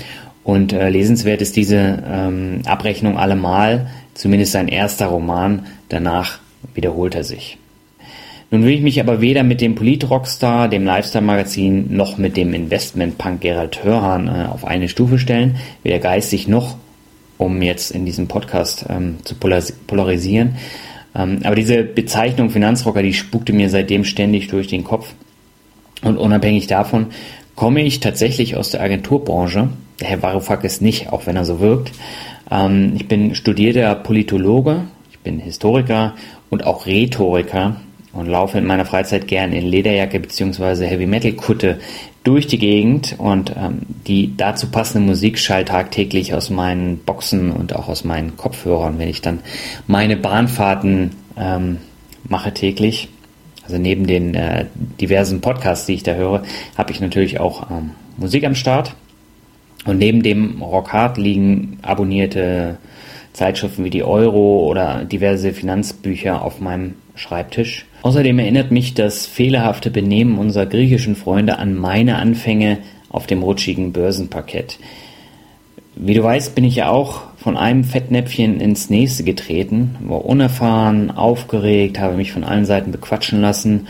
Und 0.43 0.73
äh, 0.73 0.89
lesenswert 0.89 1.41
ist 1.41 1.55
diese 1.55 2.03
ähm, 2.07 2.61
Abrechnung 2.65 3.17
allemal, 3.17 3.87
zumindest 4.13 4.53
sein 4.53 4.67
erster 4.67 5.07
Roman. 5.07 5.67
Danach 5.89 6.39
wiederholt 6.73 7.15
er 7.15 7.23
sich. 7.23 7.57
Nun 8.53 8.65
will 8.65 8.73
ich 8.73 8.81
mich 8.81 8.99
aber 8.99 9.21
weder 9.21 9.43
mit 9.43 9.61
dem 9.61 9.75
Polit-Rockstar, 9.75 10.67
dem 10.67 10.83
Lifestyle-Magazin, 10.83 11.95
noch 11.95 12.17
mit 12.17 12.35
dem 12.35 12.53
Investment-Punk 12.53 13.39
Gerald 13.39 13.81
Hörhan 13.85 14.27
äh, 14.27 14.47
auf 14.51 14.65
eine 14.65 14.89
Stufe 14.89 15.19
stellen, 15.19 15.55
weder 15.83 15.99
geistig 15.99 16.49
noch, 16.49 16.75
um 17.37 17.61
jetzt 17.61 17.91
in 17.91 18.05
diesem 18.05 18.27
Podcast 18.27 18.85
ähm, 18.89 19.19
zu 19.23 19.35
polarisieren. 19.35 20.55
Ähm, 21.15 21.39
aber 21.43 21.55
diese 21.55 21.83
Bezeichnung 21.83 22.49
Finanzrocker, 22.49 23.01
die 23.01 23.13
spukte 23.13 23.53
mir 23.53 23.69
seitdem 23.69 24.03
ständig 24.03 24.49
durch 24.49 24.67
den 24.67 24.83
Kopf. 24.83 25.13
Und 26.01 26.17
unabhängig 26.17 26.67
davon 26.67 27.07
komme 27.55 27.83
ich 27.83 28.01
tatsächlich 28.01 28.57
aus 28.57 28.71
der 28.71 28.81
Agenturbranche. 28.81 29.69
Der 30.01 30.07
Herr 30.09 30.23
Varoufakis 30.23 30.81
nicht, 30.81 31.13
auch 31.13 31.25
wenn 31.25 31.37
er 31.37 31.45
so 31.45 31.61
wirkt. 31.61 31.93
Ähm, 32.51 32.91
ich 32.97 33.07
bin 33.07 33.33
studierter 33.33 33.95
Politologe, 33.95 34.81
ich 35.09 35.19
bin 35.19 35.39
Historiker 35.39 36.15
und 36.49 36.65
auch 36.65 36.85
Rhetoriker 36.85 37.77
und 38.13 38.27
laufe 38.27 38.57
in 38.57 38.65
meiner 38.65 38.85
Freizeit 38.85 39.27
gern 39.27 39.53
in 39.53 39.65
Lederjacke 39.65 40.19
bzw. 40.19 40.85
Heavy 40.85 41.05
Metal 41.05 41.33
Kutte 41.33 41.79
durch 42.23 42.47
die 42.47 42.59
Gegend 42.59 43.15
und 43.17 43.55
ähm, 43.57 43.81
die 44.07 44.35
dazu 44.37 44.67
passende 44.67 45.07
Musik 45.07 45.39
schallt 45.39 45.69
tagtäglich 45.69 46.33
aus 46.33 46.49
meinen 46.49 46.97
Boxen 46.99 47.51
und 47.51 47.75
auch 47.75 47.87
aus 47.87 48.03
meinen 48.03 48.37
Kopfhörern, 48.37 48.99
wenn 48.99 49.07
ich 49.07 49.21
dann 49.21 49.39
meine 49.87 50.17
Bahnfahrten 50.17 51.11
ähm, 51.37 51.77
mache 52.27 52.53
täglich. 52.53 53.09
Also 53.63 53.77
neben 53.77 54.05
den 54.05 54.35
äh, 54.35 54.65
diversen 54.99 55.41
Podcasts, 55.41 55.85
die 55.85 55.93
ich 55.93 56.03
da 56.03 56.13
höre, 56.13 56.43
habe 56.77 56.91
ich 56.91 56.99
natürlich 56.99 57.39
auch 57.39 57.71
ähm, 57.71 57.91
Musik 58.17 58.43
am 58.43 58.55
Start. 58.55 58.95
Und 59.85 59.97
neben 59.97 60.21
dem 60.21 60.61
Rockhard 60.61 61.17
liegen 61.17 61.79
abonnierte 61.81 62.77
Zeitschriften 63.33 63.83
wie 63.83 63.89
die 63.89 64.03
Euro 64.03 64.67
oder 64.67 65.05
diverse 65.05 65.53
Finanzbücher 65.53 66.43
auf 66.43 66.59
meinem 66.59 66.95
Schreibtisch. 67.15 67.85
Außerdem 68.03 68.39
erinnert 68.39 68.71
mich 68.71 68.93
das 68.93 69.25
fehlerhafte 69.25 69.91
Benehmen 69.91 70.37
unserer 70.37 70.65
griechischen 70.65 71.15
Freunde 71.15 71.59
an 71.59 71.75
meine 71.75 72.17
Anfänge 72.17 72.79
auf 73.09 73.27
dem 73.27 73.43
rutschigen 73.43 73.93
Börsenparkett. 73.93 74.79
Wie 75.95 76.13
du 76.13 76.23
weißt, 76.23 76.55
bin 76.55 76.63
ich 76.63 76.77
ja 76.77 76.89
auch 76.89 77.23
von 77.37 77.57
einem 77.57 77.83
Fettnäpfchen 77.83 78.59
ins 78.59 78.89
nächste 78.89 79.23
getreten, 79.23 79.97
war 79.99 80.25
unerfahren, 80.25 81.11
aufgeregt, 81.11 81.99
habe 81.99 82.15
mich 82.15 82.31
von 82.31 82.43
allen 82.43 82.65
Seiten 82.65 82.91
bequatschen 82.91 83.41
lassen 83.41 83.87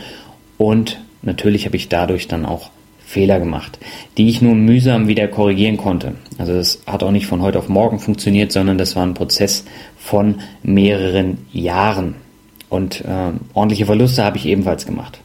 und 0.58 1.00
natürlich 1.22 1.64
habe 1.64 1.76
ich 1.76 1.88
dadurch 1.88 2.28
dann 2.28 2.44
auch 2.44 2.70
Fehler 3.12 3.38
gemacht, 3.38 3.78
die 4.16 4.30
ich 4.30 4.40
nur 4.40 4.54
mühsam 4.54 5.06
wieder 5.06 5.28
korrigieren 5.28 5.76
konnte. 5.76 6.14
Also 6.38 6.54
das 6.54 6.82
hat 6.86 7.02
auch 7.02 7.10
nicht 7.10 7.26
von 7.26 7.42
heute 7.42 7.58
auf 7.58 7.68
morgen 7.68 7.98
funktioniert, 7.98 8.52
sondern 8.52 8.78
das 8.78 8.96
war 8.96 9.04
ein 9.04 9.12
Prozess 9.12 9.66
von 9.98 10.36
mehreren 10.62 11.36
Jahren. 11.52 12.14
Und 12.70 13.02
äh, 13.02 13.32
ordentliche 13.52 13.84
Verluste 13.84 14.24
habe 14.24 14.38
ich 14.38 14.46
ebenfalls 14.46 14.86
gemacht. 14.86 15.20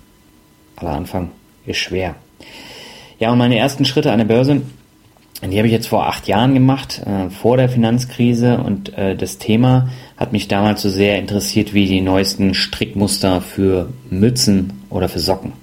Aber 0.76 0.92
Anfang 0.92 1.30
ist 1.66 1.78
schwer. 1.78 2.16
Ja, 3.20 3.32
und 3.32 3.38
meine 3.38 3.58
ersten 3.58 3.86
Schritte 3.86 4.12
an 4.12 4.18
der 4.18 4.26
Börse, 4.26 4.62
die 5.42 5.58
habe 5.58 5.68
ich 5.68 5.74
jetzt 5.74 5.88
vor 5.88 6.08
acht 6.08 6.28
Jahren 6.28 6.54
gemacht, 6.54 7.02
äh, 7.06 7.30
vor 7.30 7.56
der 7.56 7.70
Finanzkrise. 7.70 8.58
Und 8.58 8.98
äh, 8.98 9.16
das 9.16 9.38
Thema 9.38 9.88
hat 10.18 10.34
mich 10.34 10.50
damals 10.50 10.82
so 10.82 10.90
sehr 10.90 11.18
interessiert 11.18 11.74
wie 11.74 11.88
die 11.88 12.02
neuesten 12.02 12.54
Strickmuster 12.54 13.40
für 13.40 13.94
Mützen 14.10 14.74
oder 14.90 15.08
für 15.08 15.20
Socken. 15.20 15.54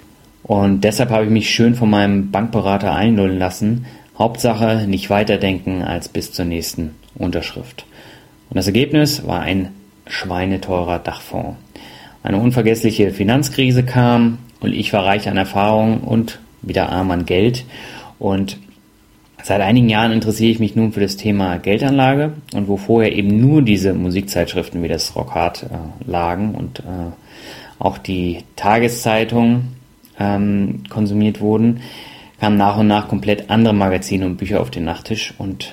Und 0.45 0.83
deshalb 0.83 1.11
habe 1.11 1.25
ich 1.25 1.31
mich 1.31 1.51
schön 1.51 1.75
von 1.75 1.91
meinem 1.91 2.31
Bankberater 2.31 2.95
einlullen 2.95 3.39
lassen. 3.39 3.87
Hauptsache 4.19 4.87
nicht 4.87 5.11
weiterdenken 5.11 5.83
als 5.83 6.09
bis 6.09 6.33
zur 6.33 6.45
nächsten 6.45 6.95
Unterschrift. 7.15 7.87
Und 8.51 8.57
das 8.57 8.67
Ergebnis 8.67 9.27
war 9.27 9.41
ein 9.41 9.71
schweineteurer 10.07 10.99
Dachfonds. 10.99 11.57
Eine 12.23 12.39
unvergessliche 12.39 13.11
Finanzkrise 13.11 13.85
kam 13.85 14.39
und 14.61 14.73
ich 14.73 14.93
war 14.93 15.05
reich 15.05 15.29
an 15.29 15.37
Erfahrung 15.37 16.03
und 16.03 16.41
wieder 16.63 16.91
arm 16.91 17.11
an 17.11 17.27
Geld. 17.27 17.65
Und 18.19 18.59
seit 19.43 19.63
einigen 19.63 19.89
Jahren 19.89 20.13
interessiere 20.13 20.51
ich 20.51 20.59
mich 20.59 20.77
nun 20.77 20.93
für 20.93 21.01
das 21.01 21.17
Thema 21.17 21.59
Geldanlage 21.59 22.35
und 22.55 22.69
wo 22.69 22.77
vorher 22.77 23.13
eben 23.13 23.41
nur 23.41 23.63
diese 23.63 23.95
Musikzeitschriften 23.95 24.83
wie 24.83 24.89
das 24.89 25.17
Rockhard 25.17 25.65
äh, 25.65 26.11
lagen 26.11 26.55
und 26.55 26.81
äh, 26.81 27.13
auch 27.79 27.99
die 27.99 28.45
Tageszeitung 28.57 29.69
ähm, 30.19 30.83
konsumiert 30.89 31.41
wurden, 31.41 31.81
kamen 32.41 32.57
nach 32.57 32.79
und 32.79 32.87
nach 32.87 33.09
komplett 33.09 33.51
andere 33.51 33.75
Magazine 33.75 34.27
und 34.27 34.37
Bücher 34.37 34.61
auf 34.61 34.71
den 34.71 34.85
Nachttisch 34.85 35.35
und 35.39 35.73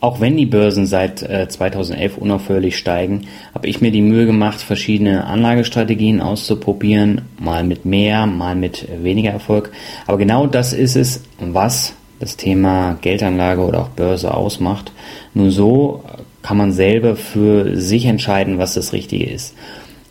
auch 0.00 0.20
wenn 0.20 0.36
die 0.36 0.46
Börsen 0.46 0.86
seit 0.86 1.22
äh, 1.22 1.48
2011 1.48 2.18
unaufhörlich 2.18 2.78
steigen, 2.78 3.26
habe 3.52 3.66
ich 3.66 3.80
mir 3.80 3.90
die 3.90 4.02
Mühe 4.02 4.26
gemacht, 4.26 4.60
verschiedene 4.60 5.24
Anlagestrategien 5.24 6.20
auszuprobieren, 6.20 7.22
mal 7.38 7.64
mit 7.64 7.84
mehr, 7.84 8.26
mal 8.26 8.54
mit 8.54 8.86
weniger 9.02 9.30
Erfolg. 9.30 9.72
Aber 10.06 10.18
genau 10.18 10.46
das 10.46 10.72
ist 10.72 10.94
es, 10.94 11.24
was 11.40 11.94
das 12.20 12.36
Thema 12.36 12.96
Geldanlage 13.00 13.60
oder 13.62 13.80
auch 13.80 13.88
Börse 13.88 14.34
ausmacht. 14.34 14.92
Nur 15.34 15.50
so 15.50 16.04
kann 16.42 16.56
man 16.56 16.72
selber 16.72 17.16
für 17.16 17.76
sich 17.76 18.06
entscheiden, 18.06 18.58
was 18.58 18.74
das 18.74 18.92
Richtige 18.92 19.26
ist. 19.26 19.54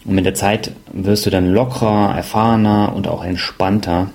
Und 0.07 0.15
mit 0.15 0.25
der 0.25 0.33
Zeit 0.33 0.71
wirst 0.93 1.25
du 1.25 1.29
dann 1.29 1.51
lockerer, 1.51 2.15
erfahrener 2.15 2.93
und 2.95 3.09
auch 3.09 3.23
entspannter. 3.23 4.09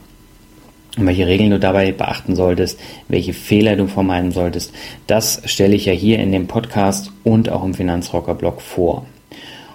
Und 0.97 1.07
welche 1.07 1.27
Regeln 1.27 1.51
du 1.51 1.59
dabei 1.59 1.93
beachten 1.93 2.35
solltest, 2.35 2.81
welche 3.09 3.35
Fehler 3.35 3.77
du 3.77 3.87
vermeiden 3.87 4.33
solltest, 4.33 4.73
das 5.07 5.43
stelle 5.45 5.75
ich 5.75 5.85
ja 5.85 5.93
hier 5.93 6.19
in 6.19 6.33
dem 6.33 6.49
Podcast 6.49 7.13
und 7.25 7.51
auch 7.51 7.63
im 7.63 7.75
Finanzrocker-Blog 7.75 8.61
vor. 8.63 9.07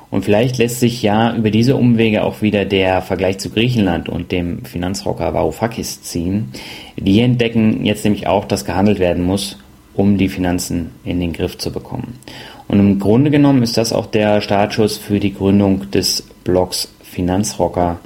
Und 0.10 0.26
vielleicht 0.26 0.58
lässt 0.58 0.80
sich 0.80 1.04
ja 1.04 1.36
über 1.36 1.52
diese 1.52 1.76
Umwege 1.76 2.24
auch 2.24 2.42
wieder 2.42 2.66
der 2.66 3.02
Vergleich 3.02 3.40
zu 3.40 3.50
Griechenland 3.50 4.10
und 4.10 4.32
dem 4.32 4.64
Finanzrocker 4.66 5.34
Varoufakis 5.34 6.02
ziehen. 6.02 6.52
Die 6.96 7.20
entdecken 7.22 7.86
jetzt 7.86 8.06
nämlich 8.06 8.26
auch, 8.26 8.46
dass 8.46 8.66
gehandelt 8.66 9.00
werden 9.00 9.24
muss, 9.24 9.58
um 9.94 10.18
die 10.18 10.30
Finanzen 10.30 10.92
in 11.04 11.20
den 11.20 11.34
Griff 11.34 11.58
zu 11.58 11.72
bekommen. 11.72 12.20
Und 12.68 12.80
im 12.80 13.00
Grunde 13.00 13.32
genommen 13.32 13.64
ist 13.64 13.78
das 13.78 13.94
auch 13.94 14.06
der 14.08 14.42
Startschuss 14.42 14.98
für 14.98 15.20
die 15.20 15.34
Gründung 15.34 15.90
des 15.92 16.24
Blogs 16.44 16.92
Finanzrocker 17.02 18.00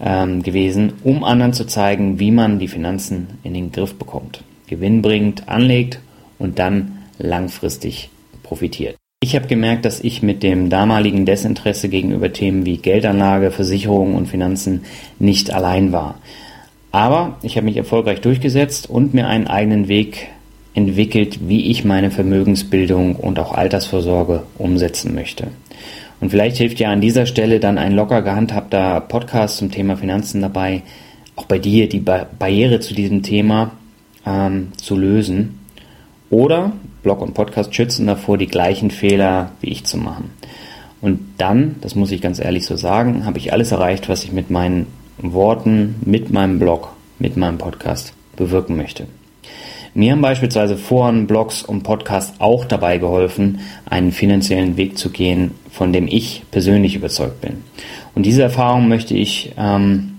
ähm, 0.00 0.42
gewesen, 0.42 0.92
um 1.02 1.24
anderen 1.24 1.52
zu 1.52 1.66
zeigen, 1.66 2.18
wie 2.18 2.30
man 2.30 2.58
die 2.58 2.68
Finanzen 2.68 3.38
in 3.42 3.54
den 3.54 3.72
Griff 3.72 3.94
bekommt, 3.94 4.42
gewinnbringend 4.66 5.48
anlegt 5.48 6.00
und 6.38 6.58
dann 6.58 6.98
langfristig 7.18 8.10
profitiert. 8.42 8.96
Ich 9.22 9.36
habe 9.36 9.46
gemerkt, 9.46 9.84
dass 9.84 10.00
ich 10.00 10.22
mit 10.22 10.42
dem 10.42 10.70
damaligen 10.70 11.26
Desinteresse 11.26 11.90
gegenüber 11.90 12.32
Themen 12.32 12.64
wie 12.64 12.78
Geldanlage, 12.78 13.50
Versicherung 13.50 14.14
und 14.14 14.28
Finanzen 14.28 14.84
nicht 15.18 15.52
allein 15.52 15.92
war. 15.92 16.18
Aber 16.90 17.36
ich 17.42 17.56
habe 17.56 17.66
mich 17.66 17.76
erfolgreich 17.76 18.22
durchgesetzt 18.22 18.88
und 18.88 19.12
mir 19.12 19.28
einen 19.28 19.46
eigenen 19.46 19.88
Weg 19.88 20.28
entwickelt, 20.74 21.48
wie 21.48 21.70
ich 21.70 21.84
meine 21.84 22.10
Vermögensbildung 22.10 23.16
und 23.16 23.38
auch 23.38 23.52
Altersvorsorge 23.52 24.44
umsetzen 24.58 25.14
möchte. 25.14 25.48
Und 26.20 26.30
vielleicht 26.30 26.58
hilft 26.58 26.78
ja 26.78 26.90
an 26.90 27.00
dieser 27.00 27.26
Stelle 27.26 27.60
dann 27.60 27.78
ein 27.78 27.92
locker 27.92 28.22
gehandhabter 28.22 29.00
Podcast 29.00 29.56
zum 29.56 29.70
Thema 29.70 29.96
Finanzen 29.96 30.42
dabei, 30.42 30.82
auch 31.34 31.46
bei 31.46 31.58
dir 31.58 31.88
die 31.88 32.00
ba 32.00 32.26
Barriere 32.38 32.80
zu 32.80 32.94
diesem 32.94 33.22
Thema 33.22 33.72
ähm, 34.26 34.68
zu 34.76 34.96
lösen. 34.96 35.58
Oder 36.28 36.72
Blog 37.02 37.22
und 37.22 37.34
Podcast 37.34 37.74
schützen 37.74 38.06
davor, 38.06 38.38
die 38.38 38.46
gleichen 38.46 38.90
Fehler 38.90 39.52
wie 39.60 39.70
ich 39.70 39.84
zu 39.84 39.96
machen. 39.96 40.30
Und 41.00 41.20
dann, 41.38 41.76
das 41.80 41.94
muss 41.94 42.12
ich 42.12 42.20
ganz 42.20 42.38
ehrlich 42.38 42.66
so 42.66 42.76
sagen, 42.76 43.24
habe 43.24 43.38
ich 43.38 43.52
alles 43.52 43.72
erreicht, 43.72 44.08
was 44.08 44.22
ich 44.22 44.32
mit 44.32 44.50
meinen 44.50 44.86
Worten, 45.18 45.96
mit 46.04 46.30
meinem 46.30 46.58
Blog, 46.58 46.90
mit 47.18 47.36
meinem 47.38 47.56
Podcast 47.56 48.12
bewirken 48.36 48.76
möchte. 48.76 49.06
Mir 49.92 50.12
haben 50.12 50.22
beispielsweise 50.22 50.76
Foren, 50.76 51.26
Blogs 51.26 51.62
und 51.62 51.82
Podcasts 51.82 52.34
auch 52.38 52.64
dabei 52.64 52.98
geholfen, 52.98 53.60
einen 53.86 54.12
finanziellen 54.12 54.76
Weg 54.76 54.96
zu 54.96 55.10
gehen, 55.10 55.52
von 55.70 55.92
dem 55.92 56.06
ich 56.06 56.44
persönlich 56.50 56.94
überzeugt 56.94 57.40
bin. 57.40 57.64
Und 58.14 58.24
diese 58.24 58.42
Erfahrung 58.42 58.88
möchte 58.88 59.14
ich 59.14 59.52
ähm, 59.56 60.18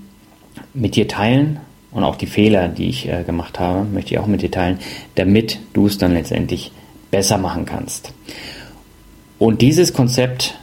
mit 0.73 0.95
dir 0.95 1.07
teilen 1.07 1.59
und 1.91 2.03
auch 2.03 2.15
die 2.15 2.27
Fehler, 2.27 2.67
die 2.67 2.89
ich 2.89 3.07
äh, 3.07 3.23
gemacht 3.23 3.59
habe, 3.59 3.85
möchte 3.85 4.13
ich 4.13 4.19
auch 4.19 4.27
mit 4.27 4.41
dir 4.41 4.51
teilen, 4.51 4.79
damit 5.15 5.59
du 5.73 5.87
es 5.87 5.97
dann 5.97 6.13
letztendlich 6.13 6.71
besser 7.09 7.37
machen 7.37 7.65
kannst. 7.65 8.13
Und 9.39 9.61
dieses 9.61 9.93
Konzept 9.93 10.57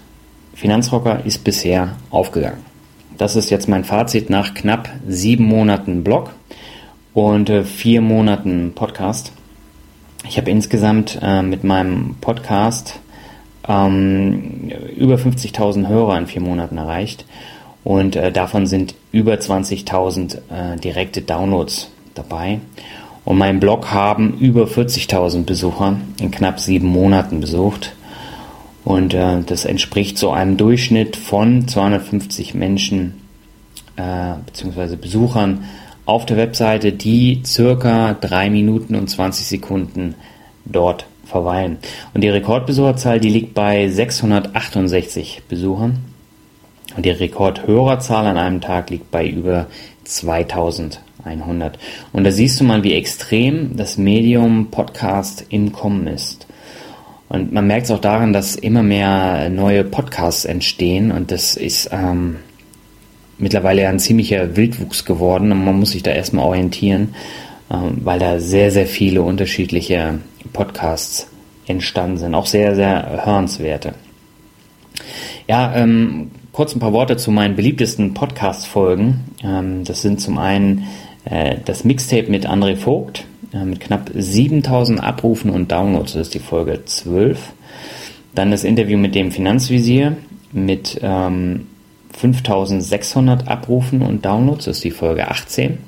Finanzrocker 0.54 1.24
ist 1.24 1.44
bisher 1.44 1.96
aufgegangen. 2.10 2.64
Das 3.16 3.36
ist 3.36 3.48
jetzt 3.50 3.68
mein 3.68 3.84
Fazit 3.84 4.28
nach 4.28 4.54
knapp 4.54 4.88
sieben 5.06 5.44
Monaten 5.44 6.02
Blog 6.02 6.30
und 7.14 7.50
äh, 7.50 7.64
vier 7.64 8.00
Monaten 8.00 8.72
Podcast. 8.74 9.32
Ich 10.26 10.36
habe 10.36 10.50
insgesamt 10.50 11.18
äh, 11.22 11.42
mit 11.42 11.64
meinem 11.64 12.16
Podcast 12.20 13.00
ähm, 13.66 14.70
über 14.96 15.16
50.000 15.16 15.88
Hörer 15.88 16.18
in 16.18 16.26
vier 16.26 16.42
Monaten 16.42 16.78
erreicht 16.78 17.24
und 17.84 18.16
äh, 18.16 18.32
davon 18.32 18.66
sind 18.66 18.94
über 19.12 19.34
20.000 19.34 20.38
äh, 20.50 20.76
direkte 20.78 21.22
Downloads 21.22 21.90
dabei. 22.14 22.60
Und 23.24 23.38
meinen 23.38 23.60
Blog 23.60 23.90
haben 23.90 24.38
über 24.38 24.64
40.000 24.64 25.44
Besucher 25.44 25.98
in 26.20 26.30
knapp 26.30 26.60
sieben 26.60 26.88
Monaten 26.88 27.40
besucht. 27.40 27.94
Und 28.84 29.12
äh, 29.12 29.42
das 29.44 29.66
entspricht 29.66 30.16
so 30.16 30.30
einem 30.30 30.56
Durchschnitt 30.56 31.16
von 31.16 31.68
250 31.68 32.54
Menschen 32.54 33.20
äh, 33.96 34.34
bzw. 34.46 34.96
Besuchern 34.96 35.64
auf 36.08 36.24
der 36.24 36.38
Webseite, 36.38 36.92
die 36.92 37.42
circa 37.44 38.14
3 38.14 38.48
Minuten 38.48 38.94
und 38.94 39.10
20 39.10 39.46
Sekunden 39.46 40.14
dort 40.64 41.04
verweilen. 41.26 41.76
Und 42.14 42.22
die 42.22 42.30
Rekordbesucherzahl, 42.30 43.20
die 43.20 43.28
liegt 43.28 43.52
bei 43.52 43.90
668 43.90 45.42
Besuchern. 45.50 45.98
Und 46.96 47.04
die 47.04 47.10
Rekordhörerzahl 47.10 48.26
an 48.26 48.38
einem 48.38 48.62
Tag 48.62 48.88
liegt 48.88 49.10
bei 49.10 49.28
über 49.28 49.66
2100. 50.04 51.78
Und 52.14 52.24
da 52.24 52.30
siehst 52.30 52.58
du 52.58 52.64
mal, 52.64 52.82
wie 52.82 52.94
extrem 52.94 53.76
das 53.76 53.98
Medium 53.98 54.70
Podcast 54.70 55.44
im 55.50 55.72
Kommen 55.72 56.06
ist. 56.06 56.46
Und 57.28 57.52
man 57.52 57.66
merkt 57.66 57.84
es 57.84 57.90
auch 57.90 58.00
daran, 58.00 58.32
dass 58.32 58.56
immer 58.56 58.82
mehr 58.82 59.50
neue 59.50 59.84
Podcasts 59.84 60.46
entstehen 60.46 61.12
und 61.12 61.30
das 61.30 61.58
ist 61.58 61.90
ähm, 61.92 62.36
mittlerweile 63.38 63.88
ein 63.88 63.98
ziemlicher 63.98 64.56
Wildwuchs 64.56 65.04
geworden 65.04 65.52
und 65.52 65.64
man 65.64 65.78
muss 65.78 65.92
sich 65.92 66.02
da 66.02 66.10
erstmal 66.10 66.44
orientieren, 66.44 67.14
ähm, 67.70 67.98
weil 68.02 68.18
da 68.18 68.40
sehr, 68.40 68.70
sehr 68.70 68.86
viele 68.86 69.22
unterschiedliche 69.22 70.18
Podcasts 70.52 71.28
entstanden 71.66 72.18
sind, 72.18 72.34
auch 72.34 72.46
sehr, 72.46 72.74
sehr 72.74 73.24
hörenswerte. 73.24 73.94
Ja, 75.46 75.74
ähm, 75.74 76.30
kurz 76.52 76.74
ein 76.74 76.80
paar 76.80 76.92
Worte 76.92 77.16
zu 77.16 77.30
meinen 77.30 77.56
beliebtesten 77.56 78.14
Podcast-Folgen. 78.14 79.24
Ähm, 79.42 79.84
das 79.84 80.02
sind 80.02 80.20
zum 80.20 80.38
einen 80.38 80.84
äh, 81.24 81.56
das 81.64 81.84
Mixtape 81.84 82.30
mit 82.30 82.48
André 82.48 82.76
Vogt 82.76 83.24
äh, 83.52 83.64
mit 83.64 83.80
knapp 83.80 84.10
7000 84.14 85.02
Abrufen 85.02 85.50
und 85.50 85.70
Downloads, 85.72 86.14
das 86.14 86.28
ist 86.28 86.34
die 86.34 86.38
Folge 86.38 86.84
12. 86.84 87.52
Dann 88.34 88.50
das 88.50 88.64
Interview 88.64 88.98
mit 88.98 89.14
dem 89.14 89.30
Finanzvisier 89.30 90.16
mit 90.52 90.98
ähm, 91.02 91.67
5600 92.18 93.46
Abrufen 93.46 94.02
und 94.02 94.24
Downloads, 94.24 94.64
das 94.64 94.78
ist 94.78 94.84
die 94.84 94.90
Folge 94.90 95.28
18. 95.28 95.78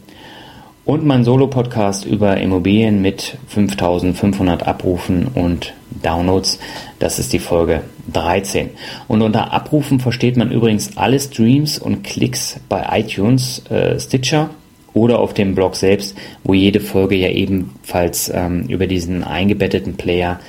Und 0.84 1.04
mein 1.04 1.24
Solo-Podcast 1.24 2.04
über 2.04 2.36
Immobilien 2.36 3.02
mit 3.02 3.36
5500 3.48 4.66
Abrufen 4.66 5.26
und 5.26 5.74
Downloads, 6.02 6.58
das 6.98 7.18
ist 7.18 7.32
die 7.32 7.38
Folge 7.38 7.82
13. 8.12 8.70
Und 9.08 9.22
unter 9.22 9.52
Abrufen 9.52 9.98
versteht 9.98 10.36
man 10.36 10.52
übrigens 10.52 10.96
alle 10.96 11.18
Streams 11.18 11.78
und 11.78 12.04
Klicks 12.04 12.60
bei 12.68 12.86
iTunes, 13.00 13.64
äh, 13.68 13.98
Stitcher 13.98 14.50
oder 14.94 15.18
auf 15.18 15.34
dem 15.34 15.54
Blog 15.54 15.76
selbst, 15.76 16.16
wo 16.44 16.54
jede 16.54 16.80
Folge 16.80 17.16
ja 17.16 17.28
ebenfalls 17.28 18.30
ähm, 18.32 18.66
über 18.68 18.86
diesen 18.86 19.24
eingebetteten 19.24 19.96
Player 19.96 20.40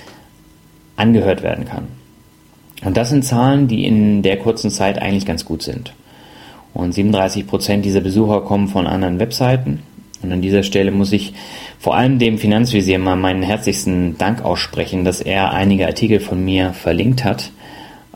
angehört 0.95 1.41
werden 1.43 1.65
kann. 1.65 2.00
Und 2.83 2.97
das 2.97 3.09
sind 3.09 3.23
Zahlen, 3.23 3.67
die 3.67 3.85
in 3.85 4.21
der 4.21 4.37
kurzen 4.37 4.71
Zeit 4.71 5.01
eigentlich 5.01 5.25
ganz 5.25 5.45
gut 5.45 5.61
sind. 5.61 5.93
Und 6.73 6.93
37 6.93 7.47
Prozent 7.47 7.85
dieser 7.85 8.01
Besucher 8.01 8.41
kommen 8.41 8.67
von 8.67 8.87
anderen 8.87 9.19
Webseiten. 9.19 9.83
Und 10.23 10.31
an 10.31 10.41
dieser 10.41 10.63
Stelle 10.63 10.91
muss 10.91 11.11
ich 11.11 11.33
vor 11.79 11.95
allem 11.95 12.19
dem 12.19 12.37
Finanzvisier 12.37 12.99
mal 12.99 13.15
meinen 13.15 13.43
herzlichsten 13.43 14.17
Dank 14.17 14.43
aussprechen, 14.43 15.03
dass 15.03 15.19
er 15.19 15.51
einige 15.51 15.87
Artikel 15.87 16.19
von 16.19 16.43
mir 16.43 16.73
verlinkt 16.73 17.23
hat. 17.23 17.51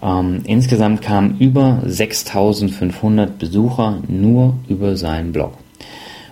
Ähm, 0.01 0.41
insgesamt 0.45 1.01
kamen 1.01 1.37
über 1.39 1.81
6500 1.85 3.37
Besucher 3.37 3.99
nur 4.07 4.55
über 4.67 4.95
seinen 4.97 5.31
Blog. 5.31 5.53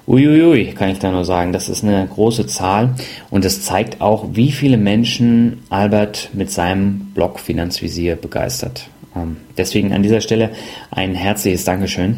Uiuiui, 0.05 0.74
kann 0.74 0.89
ich 0.89 1.00
da 1.00 1.12
nur 1.12 1.24
sagen, 1.24 1.53
das 1.53 1.69
ist 1.69 1.83
eine 1.83 2.05
große 2.05 2.45
Zahl 2.45 2.93
und 3.29 3.45
es 3.45 3.62
zeigt 3.62 4.01
auch, 4.01 4.27
wie 4.33 4.51
viele 4.51 4.75
Menschen 4.75 5.60
Albert 5.69 6.29
mit 6.33 6.51
seinem 6.51 7.12
Blog 7.13 7.39
Finanzvisier 7.39 8.17
begeistert. 8.17 8.89
Ähm, 9.15 9.38
deswegen 9.57 9.93
an 9.93 10.03
dieser 10.03 10.19
Stelle 10.19 10.50
ein 10.91 11.15
herzliches 11.15 11.63
Dankeschön. 11.63 12.17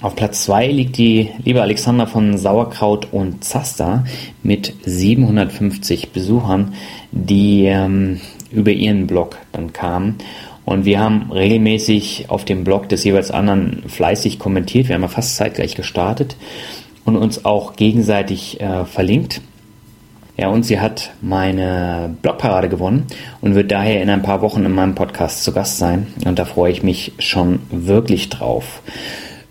Auf 0.00 0.16
Platz 0.16 0.44
2 0.44 0.68
liegt 0.68 0.96
die 0.96 1.28
liebe 1.44 1.60
Alexander 1.60 2.06
von 2.06 2.38
Sauerkraut 2.38 3.08
und 3.12 3.44
Zaster 3.44 4.04
mit 4.42 4.72
750 4.84 6.12
Besuchern, 6.12 6.74
die 7.12 7.66
ähm, 7.66 8.20
über 8.50 8.70
ihren 8.70 9.06
Blog 9.06 9.36
dann 9.52 9.74
kamen. 9.74 10.16
Und 10.64 10.86
wir 10.86 10.98
haben 10.98 11.30
regelmäßig 11.30 12.26
auf 12.28 12.46
dem 12.46 12.64
Blog 12.64 12.88
des 12.88 13.04
jeweils 13.04 13.30
anderen 13.30 13.84
fleißig 13.86 14.38
kommentiert. 14.38 14.88
Wir 14.88 14.94
haben 14.94 15.02
ja 15.02 15.08
fast 15.08 15.36
zeitgleich 15.36 15.74
gestartet 15.76 16.36
und 17.06 17.16
uns 17.16 17.44
auch 17.44 17.76
gegenseitig 17.76 18.60
äh, 18.60 18.84
verlinkt. 18.84 19.40
Ja, 20.36 20.48
und 20.48 20.64
sie 20.64 20.80
hat 20.80 21.12
meine 21.22 22.14
Blogparade 22.20 22.68
gewonnen 22.68 23.06
und 23.40 23.54
wird 23.54 23.70
daher 23.70 24.02
in 24.02 24.10
ein 24.10 24.22
paar 24.22 24.42
Wochen 24.42 24.66
in 24.66 24.72
meinem 24.72 24.94
Podcast 24.94 25.42
zu 25.42 25.52
Gast 25.52 25.78
sein. 25.78 26.08
Und 26.26 26.38
da 26.38 26.44
freue 26.44 26.72
ich 26.72 26.82
mich 26.82 27.12
schon 27.18 27.60
wirklich 27.70 28.28
drauf. 28.28 28.82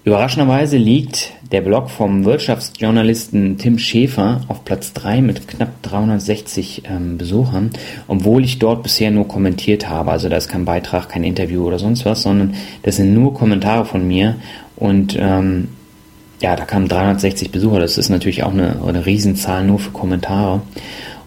Überraschenderweise 0.04 0.78
liegt 0.78 1.32
der 1.52 1.62
Blog 1.62 1.90
vom 1.90 2.26
Wirtschaftsjournalisten 2.26 3.58
Tim 3.58 3.80
Schäfer 3.80 4.42
auf 4.48 4.64
Platz 4.64 4.94
3 4.94 5.22
mit 5.24 5.48
knapp 5.48 5.82
360 5.82 6.84
ähm, 6.88 7.18
Besuchern, 7.18 7.72
obwohl 8.08 8.44
ich 8.44 8.60
dort 8.60 8.84
bisher 8.84 9.10
nur 9.10 9.28
kommentiert 9.28 9.90
habe. 9.90 10.12
Also 10.12 10.30
da 10.30 10.38
ist 10.38 10.50
kein 10.50 10.66
Beitrag, 10.66 11.10
kein 11.10 11.24
Interview 11.24 11.66
oder 11.66 11.80
sonst 11.80 12.06
was, 12.06 12.22
sondern 12.22 12.54
das 12.84 12.98
sind 12.98 13.16
nur 13.16 13.34
Kommentare 13.34 13.86
von 13.86 14.08
mir 14.08 14.36
und 14.76 15.18
ähm, 15.20 15.70
ja, 16.42 16.56
da 16.56 16.66
kamen 16.66 16.88
360 16.88 17.52
Besucher. 17.52 17.80
Das 17.80 17.98
ist 17.98 18.10
natürlich 18.10 18.44
auch 18.44 18.52
eine, 18.52 18.82
eine 18.86 19.06
Riesenzahl 19.06 19.64
nur 19.64 19.80
für 19.80 19.92
Kommentare. 19.92 20.62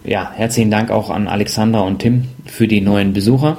Ja, 0.03 0.31
herzlichen 0.35 0.71
Dank 0.71 0.91
auch 0.91 1.09
an 1.09 1.27
Alexander 1.27 1.83
und 1.83 1.99
Tim 1.99 2.25
für 2.45 2.67
die 2.67 2.81
neuen 2.81 3.13
Besucher. 3.13 3.57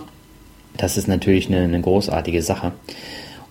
Das 0.77 0.97
ist 0.97 1.09
natürlich 1.09 1.49
eine, 1.49 1.65
eine 1.65 1.81
großartige 1.81 2.43
Sache. 2.43 2.73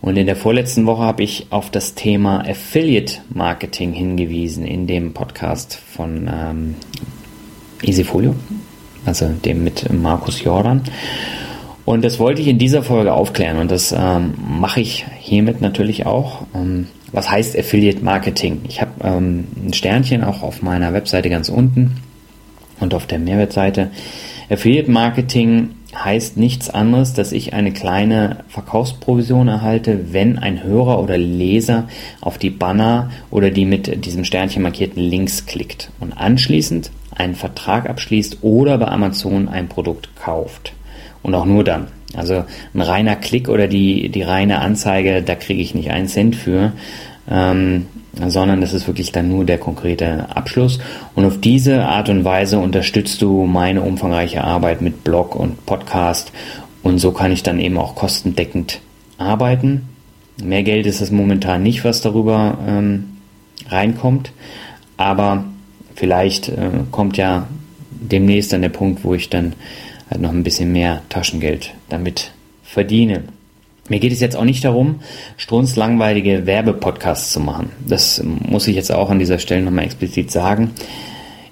Und 0.02 0.18
in 0.18 0.26
der 0.26 0.38
vorletzten 0.38 0.86
Woche 0.86 1.04
habe 1.04 1.24
ich 1.24 1.48
auf 1.50 1.70
das 1.70 1.94
Thema 1.94 2.40
Affiliate 2.48 3.16
Marketing 3.30 3.92
hingewiesen 3.92 4.66
in 4.66 4.88
dem 4.88 5.14
Podcast 5.14 5.76
von 5.76 6.30
ähm, 6.34 6.76
Easyfolio, 7.84 8.34
also 9.06 9.28
dem 9.28 9.64
mit 9.64 9.92
Markus 9.92 10.42
Jordan. 10.42 10.84
Und 11.90 12.06
das 12.06 12.20
wollte 12.20 12.40
ich 12.40 12.48
in 12.48 12.60
dieser 12.60 12.84
Folge 12.84 13.14
aufklären 13.14 13.58
und 13.58 13.72
das 13.72 13.92
ähm, 13.98 14.36
mache 14.48 14.80
ich 14.80 15.08
hiermit 15.18 15.60
natürlich 15.60 16.06
auch. 16.06 16.44
Ähm, 16.54 16.86
was 17.12 17.32
heißt 17.32 17.58
Affiliate 17.58 18.04
Marketing? 18.04 18.62
Ich 18.68 18.80
habe 18.80 18.92
ähm, 19.04 19.48
ein 19.58 19.74
Sternchen 19.74 20.24
auch 20.24 20.44
auf 20.44 20.62
meiner 20.62 20.94
Webseite 20.94 21.32
ganz 21.32 21.50
unten 21.50 21.98
und 22.80 22.94
auf 22.94 23.08
der 23.08 23.18
Mehrwertseite. 23.18 23.90
Affiliate 24.52 24.92
Marketing 24.92 25.70
heißt 25.96 26.38
nichts 26.38 26.70
anderes, 26.70 27.14
dass 27.14 27.32
ich 27.32 27.56
eine 27.56 27.72
kleine 27.72 28.44
Verkaufsprovision 28.50 29.48
erhalte, 29.48 30.14
wenn 30.14 30.38
ein 30.38 30.62
Hörer 30.62 31.02
oder 31.02 31.18
Leser 31.18 31.88
auf 32.22 32.38
die 32.38 32.52
Banner 32.52 33.10
oder 33.32 33.50
die 33.50 33.66
mit 33.66 34.06
diesem 34.06 34.26
Sternchen 34.26 34.62
markierten 34.62 35.02
Links 35.02 35.48
klickt 35.48 35.90
und 36.00 36.14
anschließend 36.14 36.92
einen 37.16 37.34
Vertrag 37.34 37.90
abschließt 37.90 38.44
oder 38.44 38.78
bei 38.78 38.90
Amazon 38.90 39.50
ein 39.50 39.68
Produkt 39.68 40.16
kauft. 40.16 40.74
Und 41.22 41.36
auch 41.36 41.46
nur 41.46 41.64
dann. 41.64 41.88
Also 42.16 42.44
ein 42.74 42.82
reiner 42.82 43.16
Klick 43.16 43.50
oder 43.50 43.68
die, 43.68 44.10
die 44.10 44.24
reine 44.24 44.60
Anzeige, 44.60 45.22
da 45.22 45.36
kriege 45.36 45.62
ich 45.62 45.76
nicht 45.76 45.92
einen 45.92 46.08
Cent 46.08 46.36
für, 46.36 46.74
ähm, 47.30 47.86
sondern 48.28 48.62
das 48.62 48.74
ist 48.74 48.88
wirklich 48.88 49.12
dann 49.12 49.30
nur 49.30 49.46
der 49.46 49.60
konkrete 49.60 50.36
Abschluss. 50.36 50.80
Und 51.16 51.26
auf 51.26 51.40
diese 51.40 51.86
Art 51.86 52.10
und 52.10 52.26
Weise 52.26 52.58
unterstützt 52.60 53.22
du 53.22 53.46
meine 53.46 53.82
umfangreiche 53.82 54.44
Arbeit 54.44 54.82
mit 54.82 55.04
Blog 55.04 55.36
und 55.36 55.66
Podcast 55.66 56.32
und 56.82 57.00
so 57.00 57.12
kann 57.12 57.32
ich 57.32 57.44
dann 57.44 57.60
eben 57.60 57.78
auch 57.78 57.96
kostendeckend 57.96 58.82
arbeiten. 59.18 59.90
Mehr 60.42 60.64
Geld 60.64 60.86
ist 60.86 61.02
es 61.02 61.12
momentan 61.12 61.62
nicht, 61.64 61.84
was 61.84 62.02
darüber 62.02 62.58
ähm, 62.66 63.18
reinkommt, 63.68 64.32
aber 64.98 65.46
vielleicht 65.96 66.50
äh, 66.50 66.70
kommt 66.92 67.18
ja 67.18 67.48
demnächst 67.92 68.54
dann 68.54 68.62
der 68.62 68.70
Punkt, 68.70 69.04
wo 69.04 69.14
ich 69.14 69.30
dann 69.30 69.54
halt 70.10 70.22
noch 70.22 70.32
ein 70.32 70.44
bisschen 70.44 70.72
mehr 70.72 71.02
Taschengeld 71.10 71.74
damit 71.90 72.32
verdiene. 72.64 73.24
Mir 73.90 74.00
geht 74.00 74.12
es 74.12 74.20
jetzt 74.20 74.36
auch 74.36 74.44
nicht 74.44 74.64
darum, 74.64 75.00
strunzlangweilige 75.38 76.46
Werbepodcasts 76.46 77.32
zu 77.32 77.40
machen. 77.40 77.72
Das 77.88 78.22
muss 78.24 78.68
ich 78.68 78.76
jetzt 78.76 78.92
auch 78.92 79.10
an 79.10 79.20
dieser 79.20 79.40
Stelle 79.40 79.64
nochmal 79.64 79.86
explizit 79.86 80.32
sagen. 80.32 80.72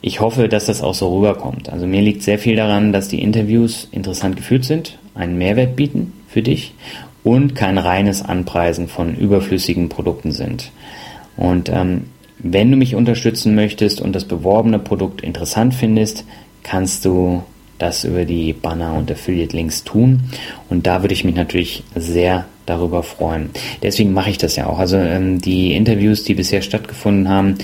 Ich 0.01 0.21
hoffe, 0.21 0.47
dass 0.47 0.67
das 0.67 0.83
auch 0.83 0.93
so 0.93 1.15
rüberkommt. 1.17 1.69
Also 1.69 1.87
mir 1.87 2.01
liegt 2.01 2.21
sehr 2.21 2.37
viel 2.37 2.55
daran, 2.55 2.93
dass 2.93 3.07
die 3.07 3.21
Interviews 3.21 3.87
interessant 3.91 4.35
geführt 4.35 4.65
sind, 4.65 4.99
einen 5.15 5.37
Mehrwert 5.39 5.75
bieten 5.75 6.13
für 6.27 6.43
dich 6.43 6.75
und 7.23 7.55
kein 7.55 7.79
reines 7.79 8.21
Anpreisen 8.21 8.87
von 8.87 9.15
überflüssigen 9.15 9.89
Produkten 9.89 10.31
sind. 10.31 10.71
Und 11.35 11.69
ähm, 11.69 12.05
wenn 12.37 12.69
du 12.69 12.77
mich 12.77 12.93
unterstützen 12.93 13.55
möchtest 13.55 13.99
und 13.99 14.13
das 14.13 14.25
beworbene 14.25 14.77
Produkt 14.77 15.21
interessant 15.21 15.73
findest, 15.73 16.23
kannst 16.61 17.03
du 17.03 17.43
das 17.77 18.03
über 18.03 18.25
die 18.25 18.53
Banner 18.53 18.95
und 18.95 19.11
Affiliate-Links 19.11 19.83
tun. 19.83 20.23
Und 20.69 20.87
da 20.87 21.01
würde 21.03 21.13
ich 21.13 21.23
mich 21.23 21.35
natürlich 21.35 21.83
sehr 21.95 22.45
darüber 22.65 23.03
freuen. 23.03 23.49
Deswegen 23.81 24.13
mache 24.13 24.29
ich 24.29 24.37
das 24.37 24.55
ja 24.55 24.67
auch. 24.67 24.79
Also 24.79 24.97
ähm, 24.97 25.39
die 25.39 25.73
Interviews, 25.73 26.23
die 26.23 26.33
bisher 26.33 26.61
stattgefunden 26.61 27.29
haben, 27.29 27.57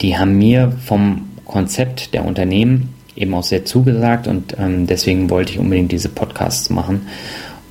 die 0.00 0.16
haben 0.16 0.38
mir 0.38 0.72
vom 0.84 1.28
Konzept 1.44 2.14
der 2.14 2.24
Unternehmen 2.24 2.94
eben 3.16 3.34
auch 3.34 3.42
sehr 3.42 3.64
zugesagt 3.64 4.28
und 4.28 4.56
ähm, 4.58 4.86
deswegen 4.86 5.28
wollte 5.28 5.52
ich 5.52 5.58
unbedingt 5.58 5.90
diese 5.90 6.08
Podcasts 6.08 6.70
machen. 6.70 7.08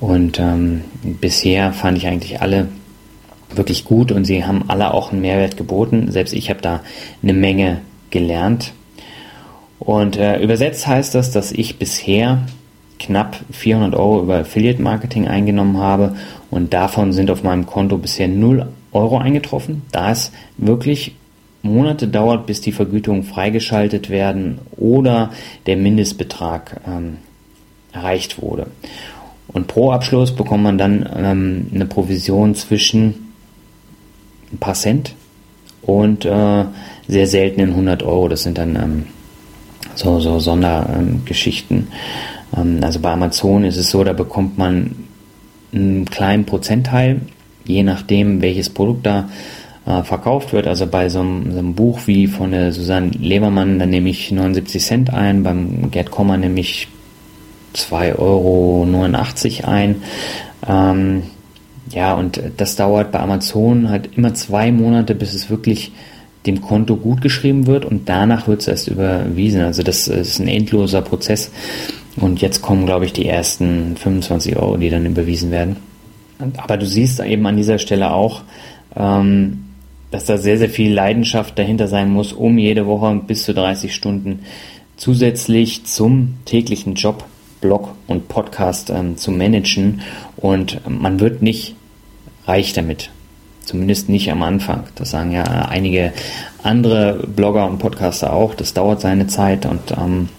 Und 0.00 0.38
ähm, 0.38 0.82
bisher 1.02 1.72
fand 1.72 1.98
ich 1.98 2.06
eigentlich 2.06 2.40
alle 2.40 2.68
wirklich 3.54 3.84
gut 3.84 4.12
und 4.12 4.24
sie 4.24 4.44
haben 4.44 4.64
alle 4.68 4.92
auch 4.92 5.10
einen 5.10 5.22
Mehrwert 5.22 5.56
geboten. 5.56 6.12
Selbst 6.12 6.34
ich 6.34 6.50
habe 6.50 6.60
da 6.60 6.82
eine 7.22 7.32
Menge 7.32 7.80
gelernt 8.10 8.72
und 9.78 10.16
äh, 10.16 10.40
übersetzt 10.40 10.86
heißt 10.86 11.14
das, 11.14 11.30
dass 11.30 11.52
ich 11.52 11.78
bisher 11.78 12.46
knapp 12.98 13.38
400 13.52 13.94
Euro 13.94 14.22
über 14.22 14.38
Affiliate 14.38 14.82
Marketing 14.82 15.28
eingenommen 15.28 15.78
habe 15.78 16.16
und 16.50 16.74
davon 16.74 17.12
sind 17.12 17.30
auf 17.30 17.42
meinem 17.42 17.66
Konto 17.66 17.96
bisher 17.98 18.28
0 18.28 18.66
Euro 18.92 19.18
eingetroffen, 19.18 19.82
da 19.92 20.10
es 20.10 20.32
wirklich 20.56 21.14
Monate 21.62 22.08
dauert, 22.08 22.46
bis 22.46 22.60
die 22.60 22.72
Vergütungen 22.72 23.24
freigeschaltet 23.24 24.10
werden 24.10 24.58
oder 24.76 25.30
der 25.66 25.76
Mindestbetrag 25.76 26.80
ähm, 26.86 27.18
erreicht 27.92 28.40
wurde. 28.40 28.68
Und 29.48 29.66
pro 29.66 29.92
Abschluss 29.92 30.34
bekommt 30.34 30.62
man 30.62 30.78
dann 30.78 31.08
ähm, 31.16 31.66
eine 31.74 31.86
Provision 31.86 32.54
zwischen 32.54 33.32
ein 34.52 34.58
paar 34.58 34.74
Cent 34.74 35.14
und 35.82 36.24
äh, 36.24 36.64
sehr 37.08 37.26
seltenen 37.26 37.70
100 37.70 38.02
Euro. 38.02 38.28
Das 38.28 38.42
sind 38.42 38.58
dann 38.58 38.76
ähm, 38.76 39.06
so, 39.98 40.20
so 40.20 40.38
Sondergeschichten. 40.38 41.88
Ähm, 42.56 42.80
also 42.82 43.00
bei 43.00 43.12
Amazon 43.12 43.64
ist 43.64 43.76
es 43.76 43.90
so, 43.90 44.04
da 44.04 44.12
bekommt 44.12 44.56
man 44.58 44.94
einen 45.72 46.04
kleinen 46.06 46.46
Prozentteil, 46.46 47.20
je 47.64 47.82
nachdem, 47.82 48.40
welches 48.40 48.70
Produkt 48.70 49.06
da 49.06 49.28
äh, 49.86 50.02
verkauft 50.02 50.52
wird. 50.52 50.66
Also 50.66 50.86
bei 50.86 51.08
so 51.08 51.20
einem, 51.20 51.52
so 51.52 51.58
einem, 51.58 51.74
Buch 51.74 52.00
wie 52.06 52.26
von 52.26 52.52
der 52.52 52.72
Susanne 52.72 53.10
Lebermann, 53.10 53.78
da 53.78 53.86
nehme 53.86 54.08
ich 54.08 54.30
79 54.30 54.82
Cent 54.82 55.12
ein, 55.12 55.42
beim 55.42 55.90
Gerd 55.90 56.10
Kommer 56.10 56.36
nehme 56.36 56.60
ich 56.60 56.88
2,89 57.74 58.18
Euro 58.18 58.86
ein. 59.70 59.96
Ähm, 60.66 61.22
ja, 61.90 62.14
und 62.14 62.40
das 62.56 62.76
dauert 62.76 63.12
bei 63.12 63.20
Amazon 63.20 63.88
halt 63.88 64.10
immer 64.16 64.34
zwei 64.34 64.70
Monate, 64.72 65.14
bis 65.14 65.34
es 65.34 65.50
wirklich 65.50 65.92
dem 66.46 66.60
Konto 66.62 66.96
gut 66.96 67.20
geschrieben 67.20 67.66
wird 67.66 67.84
und 67.84 68.08
danach 68.08 68.48
wird 68.48 68.60
es 68.60 68.68
erst 68.68 68.88
überwiesen. 68.88 69.62
Also 69.62 69.82
das 69.82 70.08
ist 70.08 70.38
ein 70.38 70.48
endloser 70.48 71.02
Prozess. 71.02 71.50
Und 72.16 72.40
jetzt 72.40 72.62
kommen, 72.62 72.86
glaube 72.86 73.04
ich, 73.04 73.12
die 73.12 73.26
ersten 73.26 73.96
25 73.96 74.56
Euro, 74.56 74.76
die 74.76 74.90
dann 74.90 75.06
überwiesen 75.06 75.50
werden. 75.50 75.76
Aber 76.56 76.76
du 76.76 76.86
siehst 76.86 77.20
eben 77.20 77.46
an 77.46 77.56
dieser 77.56 77.78
Stelle 77.78 78.12
auch, 78.12 78.42
ähm, 78.96 79.64
dass 80.10 80.24
da 80.24 80.38
sehr, 80.38 80.58
sehr 80.58 80.70
viel 80.70 80.92
Leidenschaft 80.92 81.58
dahinter 81.58 81.88
sein 81.88 82.10
muss, 82.10 82.32
um 82.32 82.58
jede 82.58 82.86
Woche 82.86 83.20
bis 83.26 83.44
zu 83.44 83.52
30 83.52 83.94
Stunden 83.94 84.40
zusätzlich 84.96 85.84
zum 85.84 86.36
täglichen 86.44 86.94
Job, 86.94 87.24
Blog 87.60 87.94
und 88.06 88.28
Podcast 88.28 88.90
ähm, 88.90 89.16
zu 89.16 89.30
managen. 89.30 90.00
Und 90.36 90.80
man 90.88 91.20
wird 91.20 91.42
nicht 91.42 91.74
reich 92.46 92.72
damit. 92.72 93.10
Zumindest 93.68 94.08
nicht 94.08 94.32
am 94.32 94.42
Anfang. 94.42 94.84
Das 94.94 95.10
sagen 95.10 95.30
ja 95.30 95.42
einige 95.42 96.14
andere 96.62 97.26
Blogger 97.26 97.68
und 97.68 97.76
Podcaster 97.76 98.32
auch. 98.32 98.54
Das 98.54 98.72
dauert 98.72 99.02
seine 99.02 99.26
Zeit 99.26 99.66
und 99.66 99.92
ähm, 99.94 100.30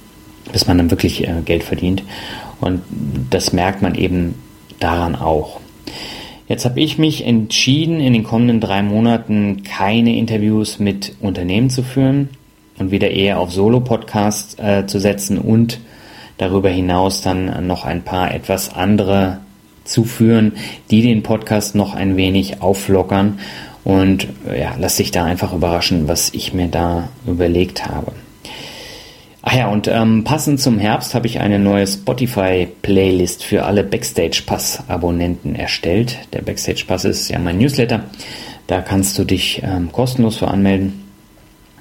bis 0.52 0.66
man 0.66 0.80
dann 0.80 0.90
wirklich 0.90 1.28
äh, 1.28 1.36
Geld 1.46 1.64
verdient. 1.64 2.02
Und 2.60 2.82
das 3.30 3.54
merkt 3.54 3.84
man 3.84 3.94
eben 3.94 4.34
daran 4.80 5.16
auch. 5.16 5.60
Jetzt 6.48 6.66
habe 6.66 6.80
ich 6.80 6.98
mich 6.98 7.24
entschieden, 7.24 8.00
in 8.00 8.14
den 8.14 8.24
kommenden 8.24 8.60
drei 8.62 8.82
Monaten 8.82 9.62
keine 9.62 10.18
Interviews 10.18 10.80
mit 10.80 11.14
Unternehmen 11.22 11.70
zu 11.70 11.84
führen 11.84 12.30
und 12.80 12.90
wieder 12.90 13.12
eher 13.12 13.40
auf 13.40 13.54
Solo-Podcasts 13.54 14.58
äh, 14.58 14.88
zu 14.88 15.00
setzen 15.00 15.38
und 15.38 15.80
darüber 16.40 16.70
hinaus 16.70 17.22
dann 17.22 17.68
noch 17.68 17.86
ein 17.86 18.02
paar 18.02 18.34
etwas 18.34 18.74
andere 18.74 19.38
zu 19.90 20.06
führen, 20.06 20.54
die 20.92 21.02
den 21.02 21.24
Podcast 21.24 21.76
noch 21.76 21.96
ein 21.96 22.16
wenig 22.18 22.62
auflockern. 22.62 23.40
Und 23.84 24.28
ja, 24.46 24.76
lass 24.78 24.98
dich 24.98 25.12
da 25.12 25.26
einfach 25.26 25.54
überraschen, 25.54 26.08
was 26.08 26.34
ich 26.34 26.54
mir 26.54 26.68
da 26.68 27.10
überlegt 27.26 27.88
habe. 27.88 28.12
Ach 29.42 29.56
ja, 29.56 29.68
und 29.70 29.88
ähm, 29.88 30.26
passend 30.26 30.60
zum 30.60 30.80
Herbst 30.80 31.16
habe 31.16 31.26
ich 31.26 31.40
eine 31.40 31.60
neue 31.60 31.88
Spotify-Playlist 31.88 33.44
für 33.44 33.64
alle 33.64 33.84
Backstage 33.84 34.44
Pass-Abonnenten 34.46 35.56
erstellt. 35.56 36.20
Der 36.34 36.42
Backstage 36.42 36.84
Pass 36.86 37.06
ist 37.06 37.30
ja 37.30 37.40
mein 37.40 37.58
Newsletter. 37.58 38.04
Da 38.68 38.82
kannst 38.82 39.18
du 39.18 39.24
dich 39.24 39.64
ähm, 39.64 39.92
kostenlos 39.92 40.38
für 40.38 40.50
anmelden. 40.50 41.06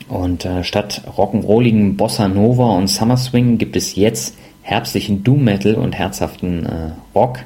Und 0.09 0.45
äh, 0.45 0.63
statt 0.65 1.03
rock'n'rolligen 1.17 1.97
Bossa 1.97 2.29
Nova 2.29 2.77
und 2.77 2.87
Summer 2.87 3.17
Swing 3.17 3.59
gibt 3.59 3.77
es 3.77 3.97
jetzt 3.97 4.37
herbstlichen 4.63 5.25
Doom 5.25 5.45
Metal 5.45 5.75
und 5.75 5.97
herzhaften 5.97 6.65
äh, 6.65 6.91
Rock. 7.15 7.41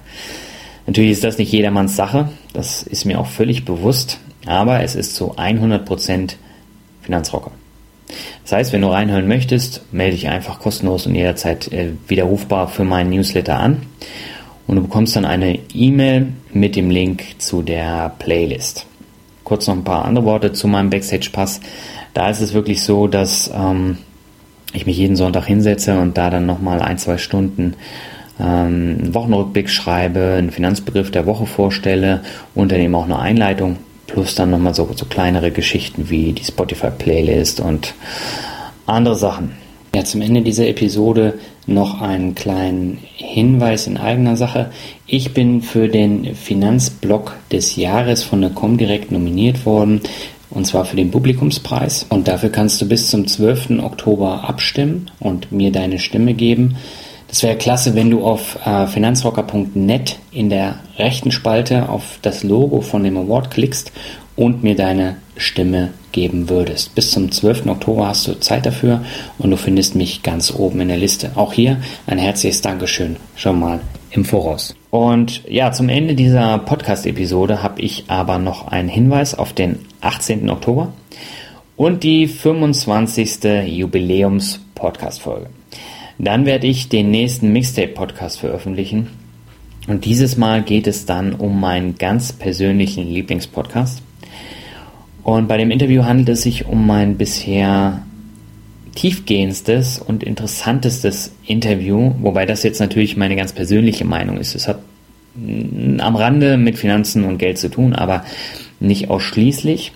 Natürlich 0.87 1.13
ist 1.13 1.25
das 1.25 1.39
nicht 1.39 1.53
jedermanns 1.53 1.97
Sache, 1.97 2.31
das 2.53 2.83
ist 2.83 3.05
mir 3.05 3.21
auch 3.21 3.27
völlig 3.27 3.65
bewusst, 3.65 4.19
aber 4.47 4.83
es 4.83 4.95
ist 4.95 5.15
zu 5.15 5.37
100% 5.37 6.35
Finanzrocker. 7.03 7.53
Das 8.43 8.53
heißt, 8.53 8.73
wenn 8.73 8.83
du 8.83 8.89
reinhören 8.89 9.29
möchtest, 9.29 9.83
melde 9.93 10.17
dich 10.17 10.29
einfach 10.29 10.59
kostenlos 10.59 11.07
und 11.07 11.15
jederzeit 11.15 11.73
äh, 11.73 11.93
widerrufbar 12.09 12.69
für 12.69 12.85
meinen 12.85 13.11
Newsletter 13.11 13.59
an. 13.59 13.83
Und 14.67 14.77
du 14.77 14.83
bekommst 14.83 15.17
dann 15.17 15.25
eine 15.25 15.59
E-Mail 15.75 16.29
mit 16.53 16.77
dem 16.77 16.91
Link 16.91 17.23
zu 17.39 17.63
der 17.63 18.13
Playlist. 18.19 18.87
Kurz 19.45 19.67
noch 19.67 19.75
ein 19.75 19.85
paar 19.85 20.05
andere 20.05 20.25
Worte 20.25 20.53
zu 20.53 20.69
meinem 20.69 20.91
Backstage-Pass. 20.91 21.61
Da 22.15 22.29
ist 22.31 22.41
es 22.41 22.53
wirklich 22.53 22.83
so, 22.83 23.07
dass 23.07 23.51
ähm, 23.55 23.99
ich 24.73 24.87
mich 24.87 24.97
jeden 24.97 25.17
Sonntag 25.17 25.47
hinsetze 25.47 25.99
und 25.99 26.17
da 26.17 26.31
dann 26.31 26.47
nochmal 26.47 26.81
ein, 26.81 26.99
zwei 26.99 27.19
Stunden 27.19 27.75
einen 28.43 29.15
Wochenrückblick 29.15 29.71
schreibe, 29.71 30.37
einen 30.39 30.51
Finanzbegriff 30.51 31.11
der 31.11 31.27
Woche 31.27 31.47
vorstelle 31.47 32.23
und 32.55 32.73
dann 32.73 32.81
eben 32.81 32.95
auch 32.95 33.05
eine 33.05 33.19
Einleitung 33.19 33.77
plus 34.07 34.35
dann 34.35 34.51
nochmal 34.51 34.75
so, 34.75 34.89
so 34.95 35.07
kleinere 35.07 35.51
Geschichten 35.51 36.11
wie 36.11 36.33
die 36.33 36.45
Spotify-Playlist 36.45 37.61
und 37.61 37.95
andere 38.87 39.17
Sachen. 39.17 39.53
Ja, 39.95 40.05
zum 40.05 40.23
Ende 40.23 40.43
dieser 40.43 40.67
Episode 40.69 41.35
noch 41.67 42.01
einen 42.01 42.35
kleinen 42.35 42.99
Hinweis 43.15 43.87
in 43.87 43.99
eigener 43.99 44.37
Sache. 44.37 44.71
Ich 45.07 45.35
bin 45.35 45.61
für 45.61 45.89
den 45.89 46.35
Finanzblock 46.35 47.37
des 47.51 47.77
Jahres 47.77 48.23
von 48.23 48.41
der 48.41 48.51
Comdirect 48.51 49.13
nominiert 49.13 49.67
worden 49.67 50.01
und 50.49 50.67
zwar 50.67 50.85
für 50.85 50.97
den 50.97 51.11
Publikumspreis. 51.11 52.07
Und 52.09 52.29
dafür 52.29 52.51
kannst 52.51 52.81
du 52.81 52.89
bis 52.89 53.09
zum 53.11 53.27
12. 53.27 53.83
Oktober 53.83 54.49
abstimmen 54.49 55.11
und 55.21 55.53
mir 55.53 55.73
deine 55.73 55.99
Stimme 55.99 56.35
geben. 56.35 56.77
Das 57.33 57.43
wäre 57.43 57.57
klasse, 57.57 57.95
wenn 57.95 58.11
du 58.11 58.27
auf 58.27 58.59
äh, 58.67 58.87
finanzrocker.net 58.87 60.19
in 60.33 60.51
der 60.51 60.81
rechten 60.99 61.31
Spalte 61.33 61.89
auf 61.89 62.19
das 62.21 62.45
Logo 62.45 62.83
von 62.83 63.05
dem 63.05 63.17
Award 63.17 63.51
klickst 63.51 63.91
und 64.37 64.63
mir 64.63 64.77
deine 64.77 65.17
Stimme 65.39 65.95
geben 66.13 66.51
würdest. 66.51 66.95
Bis 66.95 67.11
zum 67.11 67.33
12. 67.33 67.69
Oktober 67.69 68.09
hast 68.09 68.29
du 68.29 68.39
Zeit 68.39 68.67
dafür 68.67 69.03
und 69.39 69.51
du 69.51 69.57
findest 69.57 69.95
mich 69.95 70.23
ganz 70.23 70.53
oben 70.55 70.83
in 70.83 70.89
der 70.89 70.99
Liste. 70.99 71.31
Auch 71.35 71.55
hier 71.55 71.79
ein 72.07 72.19
herzliches 72.19 72.61
Dankeschön 72.61 73.17
schon 73.35 73.59
mal 73.59 73.81
im 74.11 74.27
Voraus. 74.27 74.75
Und 74.91 75.43
ja, 75.49 75.73
zum 75.73 75.89
Ende 75.89 76.15
dieser 76.15 76.59
Podcast-Episode 76.59 77.63
habe 77.63 77.81
ich 77.81 78.05
aber 78.09 78.37
noch 78.39 78.69
einen 78.69 78.91
Hinweis 78.91 79.35
auf 79.35 79.55
den 79.55 79.79
18. 80.03 80.51
Oktober 80.51 80.93
und 81.77 82.03
die 82.05 82.29
25. 82.29 83.43
Jubiläums-Podcast-Folge. 83.69 85.47
Dann 86.19 86.47
werde 86.47 86.67
ich 86.67 86.89
den 86.89 87.11
nächsten 87.11 87.53
Mixtape-Podcast 87.53 88.41
veröffentlichen. 88.41 89.09
Und 89.89 90.05
dieses 90.05 90.37
Mal 90.37 90.63
geht 90.63 90.87
es 90.87 91.07
dann 91.07 91.35
um 91.35 91.61
meinen 91.61 91.97
ganz 91.97 92.33
persönlichen 92.33 93.09
Lieblingspodcast. 93.09 94.03
Und 95.23 95.49
bei 95.49 95.57
dem 95.57 95.71
Interview 95.71 96.05
handelt 96.05 96.29
es 96.31 96.43
sich 96.43 96.67
um 96.67 96.87
mein 96.87 97.17
bisher 97.17 98.03
tiefgehendstes 98.95 99.99
und 99.99 100.23
interessantestes 100.23 101.33
Interview, 101.47 102.13
wobei 102.21 102.47
das 102.47 102.63
jetzt 102.63 102.81
natürlich 102.81 103.17
meine 103.17 103.37
ganz 103.37 103.53
persönliche 103.53 104.05
Meinung 104.05 104.37
ist. 104.37 104.55
Es 104.55 104.69
hat 104.69 104.81
am 105.35 106.17
Rande 106.17 106.59
mit 106.59 106.79
Finanzen 106.79 107.25
und 107.25 107.39
Geld 107.39 107.59
zu 107.59 107.71
tun, 107.71 107.95
aber 107.95 108.25
nicht 108.81 109.09
ausschließlich. 109.09 109.93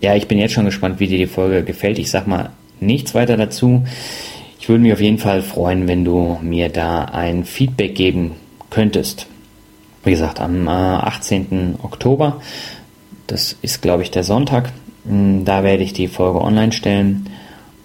Ja, 0.00 0.14
ich 0.14 0.28
bin 0.28 0.38
jetzt 0.38 0.52
schon 0.52 0.64
gespannt, 0.64 1.00
wie 1.00 1.08
dir 1.08 1.18
die 1.18 1.26
Folge 1.26 1.64
gefällt. 1.64 1.98
Ich 1.98 2.10
sag 2.10 2.26
mal 2.26 2.50
nichts 2.80 3.14
weiter 3.14 3.36
dazu. 3.36 3.84
Ich 4.62 4.68
würde 4.68 4.82
mich 4.84 4.92
auf 4.92 5.00
jeden 5.00 5.18
Fall 5.18 5.42
freuen, 5.42 5.88
wenn 5.88 6.04
du 6.04 6.38
mir 6.40 6.68
da 6.68 7.06
ein 7.06 7.44
Feedback 7.44 7.96
geben 7.96 8.36
könntest. 8.70 9.26
Wie 10.04 10.12
gesagt, 10.12 10.40
am 10.40 10.68
18. 10.68 11.46
Äh, 11.50 11.84
Oktober, 11.84 12.40
das 13.26 13.56
ist 13.60 13.82
glaube 13.82 14.04
ich 14.04 14.12
der 14.12 14.22
Sonntag, 14.22 14.72
hm, 15.04 15.44
da 15.44 15.64
werde 15.64 15.82
ich 15.82 15.94
die 15.94 16.06
Folge 16.06 16.40
online 16.40 16.70
stellen. 16.70 17.28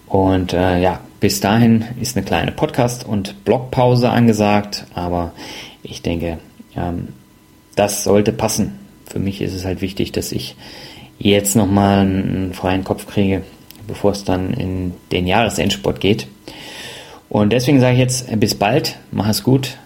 Und 0.06 0.54
äh, 0.54 0.80
ja, 0.80 1.00
bis 1.20 1.40
dahin 1.40 1.84
ist 2.00 2.16
eine 2.16 2.24
kleine 2.24 2.52
Podcast- 2.52 3.08
und 3.08 3.44
Blogpause 3.44 4.12
angesagt, 4.12 4.86
aber 4.94 5.32
ich 5.82 6.04
denke, 6.04 6.38
ähm, 6.76 7.08
das 7.76 8.04
sollte 8.04 8.32
passen. 8.32 8.78
Für 9.08 9.18
mich 9.18 9.42
ist 9.42 9.56
es 9.56 9.66
halt 9.66 9.82
wichtig, 9.82 10.12
dass 10.12 10.32
ich 10.32 10.56
jetzt 11.18 11.56
nochmal 11.56 12.02
einen 12.02 12.54
freien 12.54 12.84
Kopf 12.84 13.08
kriege, 13.08 13.42
bevor 13.88 14.12
es 14.12 14.26
dann 14.26 14.54
in 14.54 14.94
den 15.12 15.26
Jahresendsport 15.26 16.00
geht. 16.00 16.28
Und 17.30 17.52
deswegen 17.52 17.80
sage 17.80 17.94
ich 17.94 18.00
jetzt 18.00 18.40
bis 18.40 18.56
bald, 18.56 18.98
mach 19.12 19.28
es 19.28 19.44
gut. 19.44 19.78